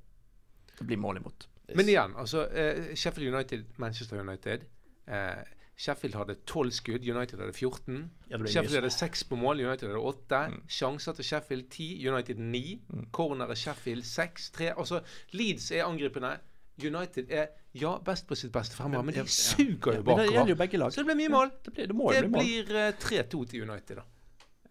[0.80, 1.48] det blir mål imot.
[1.76, 4.66] Men igjen, altså eh, Sheffield United, Manchester United.
[5.08, 5.44] Eh,
[5.80, 8.12] Sheffield hadde 12 skudd, United hadde 14.
[8.30, 10.42] Ja, det blir Sheffield hadde 6 på mål, United hadde 8.
[10.50, 10.64] Mm.
[10.68, 12.82] Sjanser til Sheffield 10, United 9.
[12.88, 13.06] Mm.
[13.12, 14.52] Corner er Sheffield 6.
[14.58, 14.74] 3.
[14.78, 16.38] Altså, Leeds er angripende.
[16.84, 20.34] United er ja, best på sitt beste fremover, men de suger jo Men det gjelder
[20.34, 20.50] bakover.
[20.50, 20.94] jo begge lag.
[20.94, 21.52] Så det blir mye mål.
[21.64, 22.40] Det blir, det må Det bli mål.
[22.46, 24.04] blir eh, 3-2 til United, da.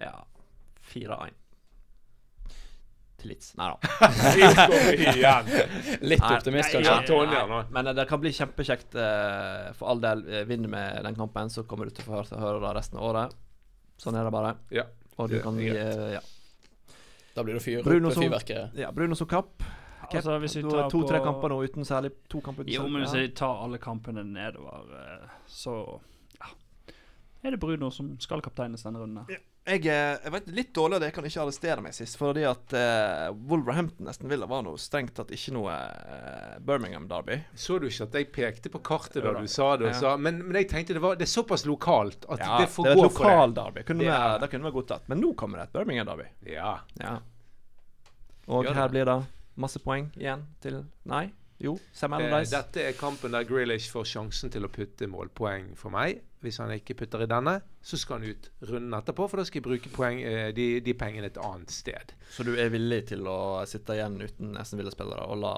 [0.01, 0.25] Ja.
[0.95, 1.37] 4-1.
[3.19, 3.53] Til Leeds.
[3.59, 3.77] Nei da.
[6.07, 7.17] Litt optimist, nei, kanskje.
[7.27, 7.63] Nei, nei.
[7.75, 8.95] Men eh, det kan bli kjempekjekt.
[8.95, 12.17] eh, for all del, eh, vinner med den kampen, så kommer du til å få
[12.19, 13.35] høre, høre det resten av året.
[13.99, 14.55] Sånn er det bare.
[14.75, 14.87] Ja.
[15.19, 16.21] Og du kan eh, ja.
[17.35, 18.75] Da blir det fyr opp fyrverkeriet.
[18.79, 19.63] ja, Bruno som kapp.
[20.13, 22.73] Altså, hvis vi Du har tar To-tre på- kamper nå uten særlig To kamper uten
[22.73, 26.01] Jo, særlig- men hvis jeg tar alle kampene nedover, eh, så
[26.41, 26.47] ja.
[27.45, 29.27] er det Bruno som skal kapteines denne runden.
[29.29, 29.37] Ja.
[29.69, 32.73] Jeg, eh, jeg vet litt dårlig at jeg kan ikke arrestere meg sist, fordi at
[32.73, 37.37] uh, Wolverhampton nesten ville var noe strengt tatt ikke noe uh, Birmingham-derby.
[37.55, 39.89] Så du ikke at jeg pekte på kartet da du sa det?
[39.93, 39.93] Ja.
[39.93, 42.85] sa, men, men jeg tenkte det var det er såpass lokalt at Ja, det får
[42.89, 43.55] det gå for det.
[43.61, 43.83] Derby.
[43.85, 45.07] Kunne Det vi- Det kunne vi godtatt.
[45.09, 46.29] Men nå kommer det et Birmingham-derby.
[46.47, 46.79] Ja.
[46.99, 47.19] Ja.
[48.49, 48.77] Og Gjør det.
[48.77, 49.27] her blir det
[49.59, 51.27] masse poeng igjen til Nei?
[51.59, 55.91] Jo, Sam Eh, dette er kampen der Grealish får sjansen til å putte målpoeng for
[55.91, 56.21] meg.
[56.45, 59.59] Hvis han ikke putter i denne, så skal han ut runden etterpå, for da skal
[59.59, 62.13] jeg bruke poeng, eh, de, de pengene et annet sted.
[62.31, 65.55] Så du er villig til å sitte igjen uten Aston Villa-spillere og la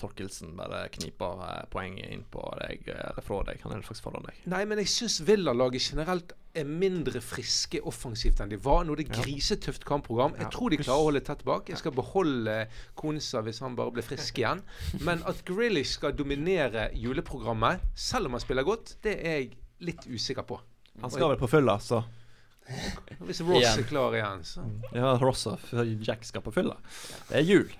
[0.00, 3.62] Torkelsen bare knipe av eh, inn på deg, eh, eller fra deg?
[3.64, 4.42] Han er faktisk foran deg.
[4.52, 8.82] Nei, men jeg syns Villa-laget generelt er mindre friske offensivt enn de var.
[8.84, 10.36] Nå er det grisetøft kampprogram.
[10.40, 11.70] Jeg tror de klarer å holde tett bak.
[11.70, 12.58] Jeg skal beholde
[12.98, 14.64] Konsa hvis han bare blir frisk igjen.
[15.06, 20.06] Men at Grealish skal dominere juleprogrammet, selv om han spiller godt, det er jeg litt
[20.06, 20.60] usikker på.
[21.00, 22.02] Han skal vel på fylla, så
[23.24, 23.78] Hvis Ross Igjen.
[23.80, 25.62] er klar igjen, så Ja, Ross og
[26.04, 26.76] Jack skal på fylla.
[27.30, 27.70] Det er jul.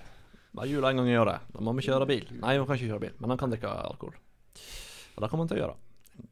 [0.56, 1.40] Bare jul en gang i året.
[1.52, 2.24] Da må vi kjøre bil.
[2.40, 4.14] Nei, vi kan ikke kjøre bil, men han kan drikke alkohol.
[5.16, 5.76] Og det kommer han til å gjøre.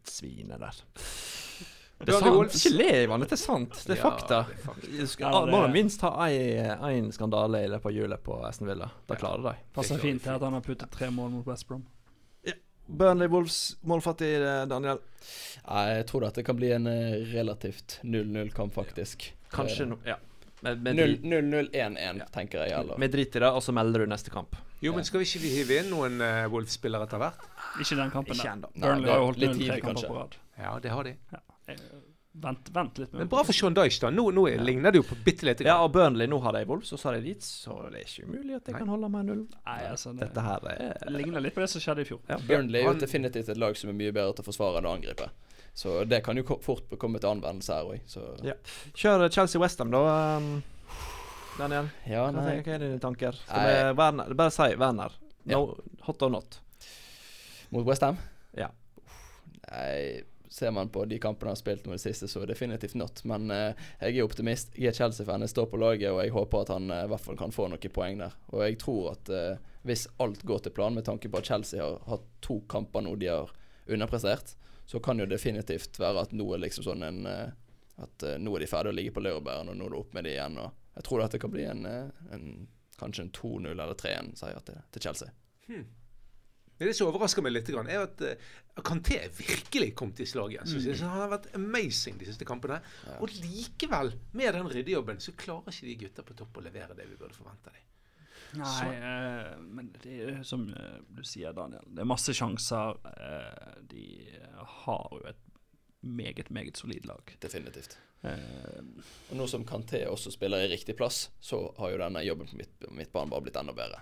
[0.09, 0.79] Svinet der.
[1.97, 2.57] Det er sant.
[2.59, 3.23] Ikke le, Ivan.
[3.25, 3.77] Det er sant.
[3.87, 4.41] Det er fakta.
[4.53, 8.91] det er må er- minst ha én skandale i løpet av julet på Aston Villa.
[9.09, 9.55] Da klarer de.
[9.73, 11.87] Passer fint til at han har puttet tre mål mot West Brom.
[12.87, 14.99] Burnley Wolves, målfattig, eh, Daniel.
[15.67, 19.35] Jeg tror det kan bli en eh, relativt 0-0-kamp, faktisk.
[19.51, 20.17] Kanskje no, Ja.
[20.61, 22.73] Men, men, 0-0-1-1, tenker jeg.
[22.73, 22.97] Eller.
[22.99, 24.57] vi driter i det, og så melder du neste kamp.
[24.81, 27.45] Jo, men skal vi ikke hive inn noen uh, Wolf-spillere etter hvert?
[27.83, 28.57] Ikke den kampen Ikke.
[28.75, 30.11] Burnley har jo holdt litt null tre tidlig, kamper kanskje.
[30.11, 30.37] på rad.
[30.57, 31.15] Ja, det har de.
[31.37, 31.43] Ja.
[32.43, 34.11] Vent, vent litt med Men bra for Sean Dyche, da.
[34.13, 36.93] Nå, nå ligner det jo på bitte lite Ja, og Burnley, nå har de Wolves,
[36.93, 38.81] og så har de Leeds, så det er ikke umulig at de Nei.
[38.83, 39.43] kan holde med null.
[39.65, 42.21] Nei, altså, det Dette her er ligner litt på det som skjedde i fjor.
[42.29, 42.37] Ja.
[42.45, 44.95] Burnley er jo definitivt et lag som er mye bedre til å forsvare enn å
[44.99, 45.31] angripe.
[45.77, 48.45] Så det kan jo fort komme til anvendelse her òg.
[48.45, 48.55] Ja.
[48.97, 50.05] Kjør Chelsea-Westham, da.
[50.37, 50.63] Um,
[51.57, 53.37] Daniel, ja, hva, tenker, hva er dine tanker?
[53.47, 55.19] Skal vi Werner, bare si Werner.
[55.49, 55.61] No,
[56.05, 56.61] Hot or not.
[57.73, 58.19] Mot Westham?
[58.57, 58.71] Ja.
[59.71, 63.23] Nei, ser man på de kampene han har spilt med det siste, så definitivt not.
[63.25, 64.75] Men eh, jeg er optimist.
[64.79, 67.25] Jeg er Chelsea-fan, jeg står på laget, og jeg håper at han eh, i hvert
[67.25, 68.37] fall kan få noen poeng der.
[68.53, 71.83] Og jeg tror at eh, hvis alt går til plan, med tanke på at Chelsea
[71.83, 73.53] har hatt to kamper nå de har
[73.87, 77.47] underprestert, så kan jo definitivt være at nå er liksom sånn en eh,
[77.97, 80.11] At eh, nå er de ferdige å ligge på laurbæren, og nå er det opp
[80.13, 80.59] med de igjen.
[80.61, 82.51] Og jeg tror dette kan bli en, eh, en
[83.01, 85.33] kanskje en 2-0 eller 3-1-seier til, til Chelsea.
[86.79, 90.67] Det som overrasker meg litt, er at uh, Kanté virkelig kom til slag igjen.
[90.69, 90.99] synes jeg.
[91.09, 92.81] Han har vært amazing de siste kampene.
[93.21, 97.07] Og likevel, med den ryddejobben, så klarer ikke de gutta på topp å levere det
[97.09, 97.83] vi burde forvente dem.
[98.57, 101.83] Nei, eh, men det er som eh, du sier, Daniel.
[101.93, 102.95] Det er masse sjanser.
[103.17, 104.05] eh, de
[104.85, 105.41] har jo et
[106.07, 107.33] meget, meget solid lag.
[107.43, 107.97] Definitivt.
[108.23, 108.85] Eh,
[109.31, 112.57] Og nå som Kanté også spiller i riktig plass, så har jo denne jobben på
[112.61, 114.01] mitt midtbanen bare blitt enda bedre.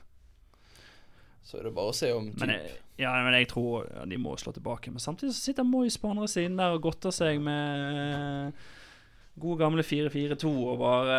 [1.45, 4.17] Så er det bare å se om men, jeg, ja, men jeg tror ja, de
[4.17, 4.91] må slå tilbake.
[4.95, 8.55] Men samtidig så sitter Moyes på andre siden der og godter seg med
[9.37, 11.19] gode gamle 4-4-2 og bare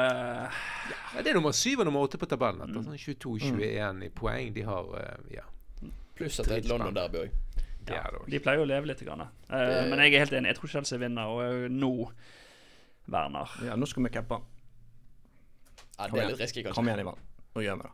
[0.49, 2.63] Ja, det er nummer 7 og nummer 8 på tabellen.
[2.65, 4.53] Etter, sånn 22-21 i poeng.
[4.55, 4.89] De har
[5.35, 5.45] Ja.
[6.15, 7.41] Pluss at det er et London-derby òg.
[7.91, 8.01] Ja.
[8.25, 9.01] De pleier jo å leve litt.
[9.05, 9.21] Grann.
[9.21, 10.47] uh, Det- men jeg er helt enig.
[10.53, 12.09] Jeg tror Chelsea vinner, og eh, nå
[13.11, 13.51] Werner.
[13.67, 14.39] Ja, nå skal vi cappe.
[15.99, 16.87] Ja, det er litt risky, Kom kanskje.
[16.89, 17.19] igjen, Ivan.
[17.55, 17.91] Nå gjør vi det.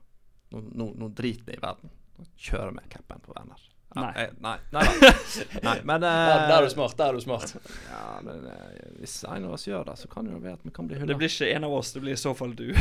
[0.51, 1.89] Nå, nå, nå driter vi i verden.
[2.22, 3.67] Nå kjører vi capen på Werner.
[3.91, 4.11] Ja, Nei.
[4.22, 5.09] jeg- Nei, nei da.
[5.67, 6.93] Nei, men uh, Der, der er du smart.
[6.95, 7.49] Der er du smart.
[7.89, 8.53] Ja, men uh,
[9.01, 10.95] hvis en av oss gjør det, så kan det jo være at vi kan bli
[11.09, 12.69] Det blir ikke en av oss, det blir i så fall du.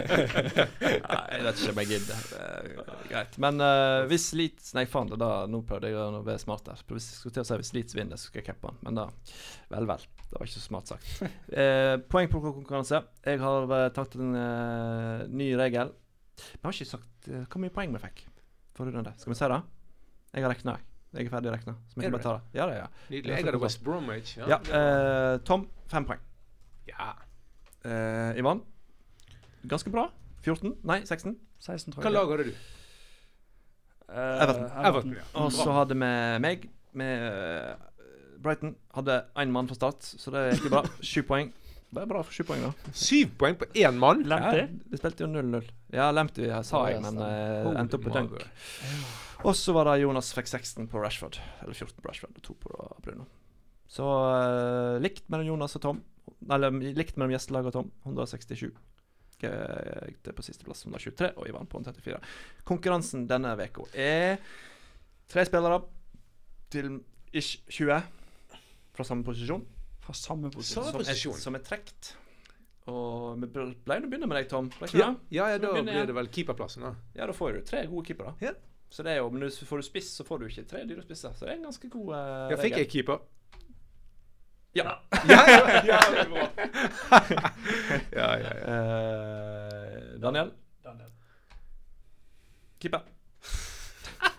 [0.00, 2.24] Nei, jeg vet ikke om jeg gidder.
[2.40, 2.68] Er
[3.10, 3.38] Greit.
[3.42, 6.82] Men eh, hvis Leeds Nei, faen, det da, nå prøvde jeg å være smart der.
[6.90, 8.78] Hvis jeg skulle til å si hvis Leeds vinner, så skal jeg cappe han.
[8.86, 9.06] Men da
[9.70, 10.02] Vel, vel.
[10.30, 11.06] Det var ikke så smart sagt.
[11.60, 13.00] Eh, poeng på konkurranse.
[13.26, 15.90] Jeg har uh, tatt en eh, ny regel.
[16.52, 18.24] Vi har ikke sagt uh, hvor mye poeng vi fikk
[18.76, 19.12] forrige runde.
[19.18, 19.60] Skal vi se det?
[20.34, 20.86] Jeg har regna, jeg.
[21.12, 21.74] Jeg er ferdig regna.
[21.90, 22.42] Så vi Er kan bare ta det.
[22.54, 22.86] Ja, det er.
[23.10, 23.32] Nydelig.
[23.34, 24.36] Jeg hadde West Bromwich.
[24.38, 26.20] Ja, eh, Tom, fem poeng.
[26.88, 27.12] ja.
[27.80, 28.58] Uh, Ivan,
[29.68, 30.10] ganske bra.
[30.44, 30.74] 14?
[30.84, 31.32] Nei, 16.
[31.64, 32.58] 16, tror Hva lag hadde du?
[34.10, 34.66] Uh, Everton.
[34.84, 35.14] Everton.
[35.16, 35.24] ja.
[35.40, 36.10] Og så hadde vi
[36.44, 37.76] meg med
[38.42, 38.74] Brighton.
[38.94, 40.82] Hadde én mann fra start, så det gikk jo bra.
[41.10, 41.52] Sju poeng.
[41.90, 42.92] Det er bra for sju poeng, da.
[42.94, 44.22] Syv poeng på én mann.
[44.30, 44.62] Lamptey?
[44.62, 45.64] Ja, vi spilte jo 0-0.
[45.90, 48.36] Ja, Lamptey ja, sa jeg, men uh, endte opp på dunk.
[49.42, 51.40] Og så var det Jonas fikk 16 på Rashford.
[51.64, 53.26] Eller 14 på Rashford og 2 på Bruno.
[53.90, 56.04] Så uh, likt mellom Jonas og Tom.
[56.46, 57.90] Eller likt mellom gjestelaget og Tom.
[58.06, 58.70] 167.
[59.40, 62.20] Jeg gikk på sisteplass 123, og Ivan på 134.
[62.68, 64.36] Konkurransen denne uka er
[65.32, 65.80] tre spillere
[66.70, 67.00] til
[67.32, 68.02] ish 20
[68.94, 69.64] fra samme posisjon.
[70.10, 70.82] Fra samme posisjon.
[70.82, 71.38] Samme Som er, posisjon.
[71.38, 72.14] som er trekt.
[72.90, 74.70] Og vi ble nå begynne med deg, Tom.
[74.90, 76.94] Ja, ja, ja da begynner blir det vel keeperplassen, da.
[77.14, 78.34] Ja, da får du tre gode keepere.
[78.42, 78.56] Ja.
[78.90, 81.04] Så det er jo, Men hvis får du spiss, så får du ikke tre dyre
[81.06, 81.36] spisser.
[81.38, 83.22] Så det er en ganske god uh, Ja, fikk jeg keeper?
[84.74, 84.96] Ja.
[85.30, 86.00] Ja, ja, ja,
[87.30, 88.54] ja, ja, ja.
[88.74, 90.50] Eh, Daniel?
[92.80, 93.06] Keeper.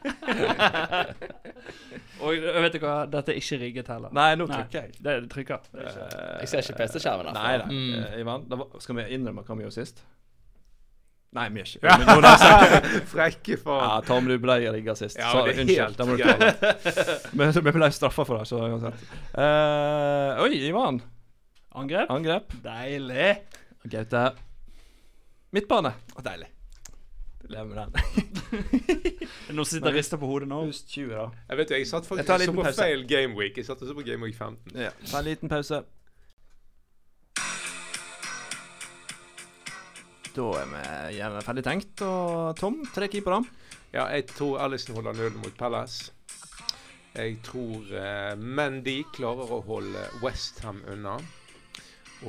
[2.22, 4.12] Og vet du hva, dette er ikke rigget heller.
[4.14, 4.58] Nei, nå Nei.
[4.60, 4.92] trykker jeg.
[5.02, 5.62] Det er det trykker.
[5.72, 6.08] Det er ikke.
[6.42, 7.34] Jeg ser ikke PC-skjermen.
[7.38, 7.66] Nei da.
[7.70, 7.94] Mm.
[8.00, 9.98] Eh, Ivan, da var, skal vi innrømme hva vi gjorde sist?
[11.32, 13.92] Nei, vi gjør ikke Men sagt Frekke Ja.
[14.04, 15.18] Tom, du ble rigga sist.
[15.20, 15.96] Ja, så det er unnskyld.
[15.98, 16.52] Da må du ta det.
[17.40, 19.00] Vi vi ble straffa for det, så uansett.
[19.32, 20.96] Uh, oi, Ivan.
[21.72, 22.08] Angrep?
[22.12, 22.48] Angrep.
[22.66, 23.32] Deilig.
[23.88, 24.24] Gaute.
[25.56, 25.92] Midtbane.
[26.20, 26.50] Deilig.
[27.50, 27.94] Lever med den.
[29.56, 30.60] Nå sitter jeg og rister på hodet nå.
[30.68, 31.26] Pluss 20, da.
[31.50, 32.78] Jeg vet jo, jeg satt faktisk jeg så på pause.
[32.84, 33.58] feil gameweek.
[33.58, 34.78] Jeg satt og så på gameweek 15.
[34.78, 34.94] Ja.
[35.10, 35.82] Ta en liten pause.
[40.32, 42.06] Da er vi gjerne ferdig tenkt.
[42.08, 43.42] Og Tom, tre keepere.
[43.92, 46.14] Ja, jeg tror Alison holder null mot Palace.
[47.12, 51.18] Jeg tror uh, Mendy klarer å holde Westham unna.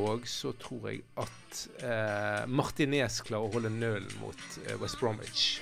[0.01, 5.61] Og så tror jeg at eh, Martinez klarer å holde nølen mot eh, West Bromwich.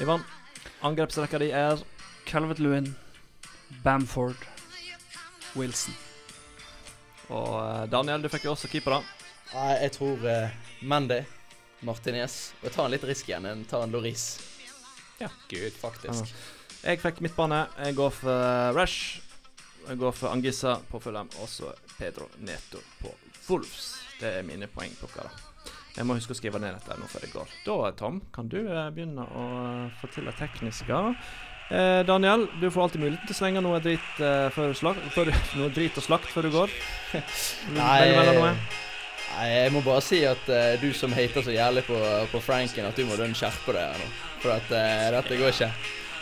[0.00, 0.24] Ivan,
[0.86, 1.82] angrepsrekka di er
[2.28, 2.94] Calvert Lewin,
[3.84, 4.40] Bamford,
[5.58, 5.96] Wilson.
[7.28, 9.02] Og eh, Daniel, du fikk jo også keepere.
[9.52, 11.22] Nei, jeg tror uh, Mendy,
[11.80, 13.46] Martinez Og jeg tar en litt risk igjen.
[13.48, 14.24] En- tar en Loris.
[15.20, 15.30] Ja.
[15.48, 16.34] Gud, faktisk.
[16.84, 17.62] Jeg fikk midtbane.
[17.80, 19.16] Jeg går for eh, Rush.
[19.18, 19.27] Jeg
[19.96, 21.30] går for Angissa på Fulham.
[21.42, 23.12] Og så Pedro Neto på
[23.48, 23.94] Wolves.
[24.20, 25.30] Det er mine poengplukkere.
[25.98, 27.52] Jeg må huske å skrive ned dette nå før det går.
[27.66, 29.44] Da, Tom, kan du eh, begynne å
[29.98, 30.98] få til det tekniske.
[31.68, 35.32] Eh, Daniel, du får alltid muligheten til å slenge noe drit, eh, før slag, før,
[35.58, 36.76] noe drit og slakt før du går.
[37.78, 38.54] Nei?
[39.38, 41.98] Nei, jeg må bare si at uh, du som hater så jævlig på,
[42.32, 44.08] på Franken, at du må skjerpe deg her nå.
[44.42, 45.68] For at uh, dette går ikke.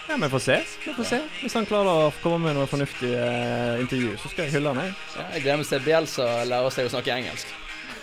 [0.09, 0.65] Ja, vi får se.
[0.85, 1.21] Vi får se.
[1.43, 4.85] Hvis han klarer å komme med noe fornuftig eh, intervju, så skal jeg hylle han.
[4.85, 4.95] Jeg.
[5.17, 7.55] Ja, jeg gleder meg til Bielsa lærer seg å snakke engelsk.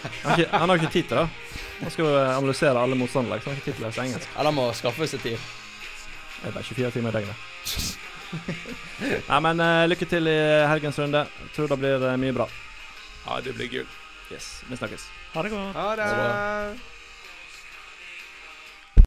[0.03, 1.25] Han, har ikke, han har ikke tid til det.
[1.79, 4.05] Han skal jo eh, analysere alle motstandere, så han har ikke tid til å lese
[4.07, 4.35] engelsk.
[4.35, 5.49] Eller må skaffe seg tid.
[6.41, 7.49] Det er bare 24 timer i døgnet.
[9.29, 11.25] Nei, men uh, lykke til i helgens runde.
[11.55, 12.49] Tror det blir uh, mye bra.
[13.23, 13.99] Ja, det blir gull.
[14.33, 15.07] Yes, vi snakkes.
[15.37, 15.77] Ha det godt.
[15.79, 16.09] Ha det!
[16.09, 16.92] Ha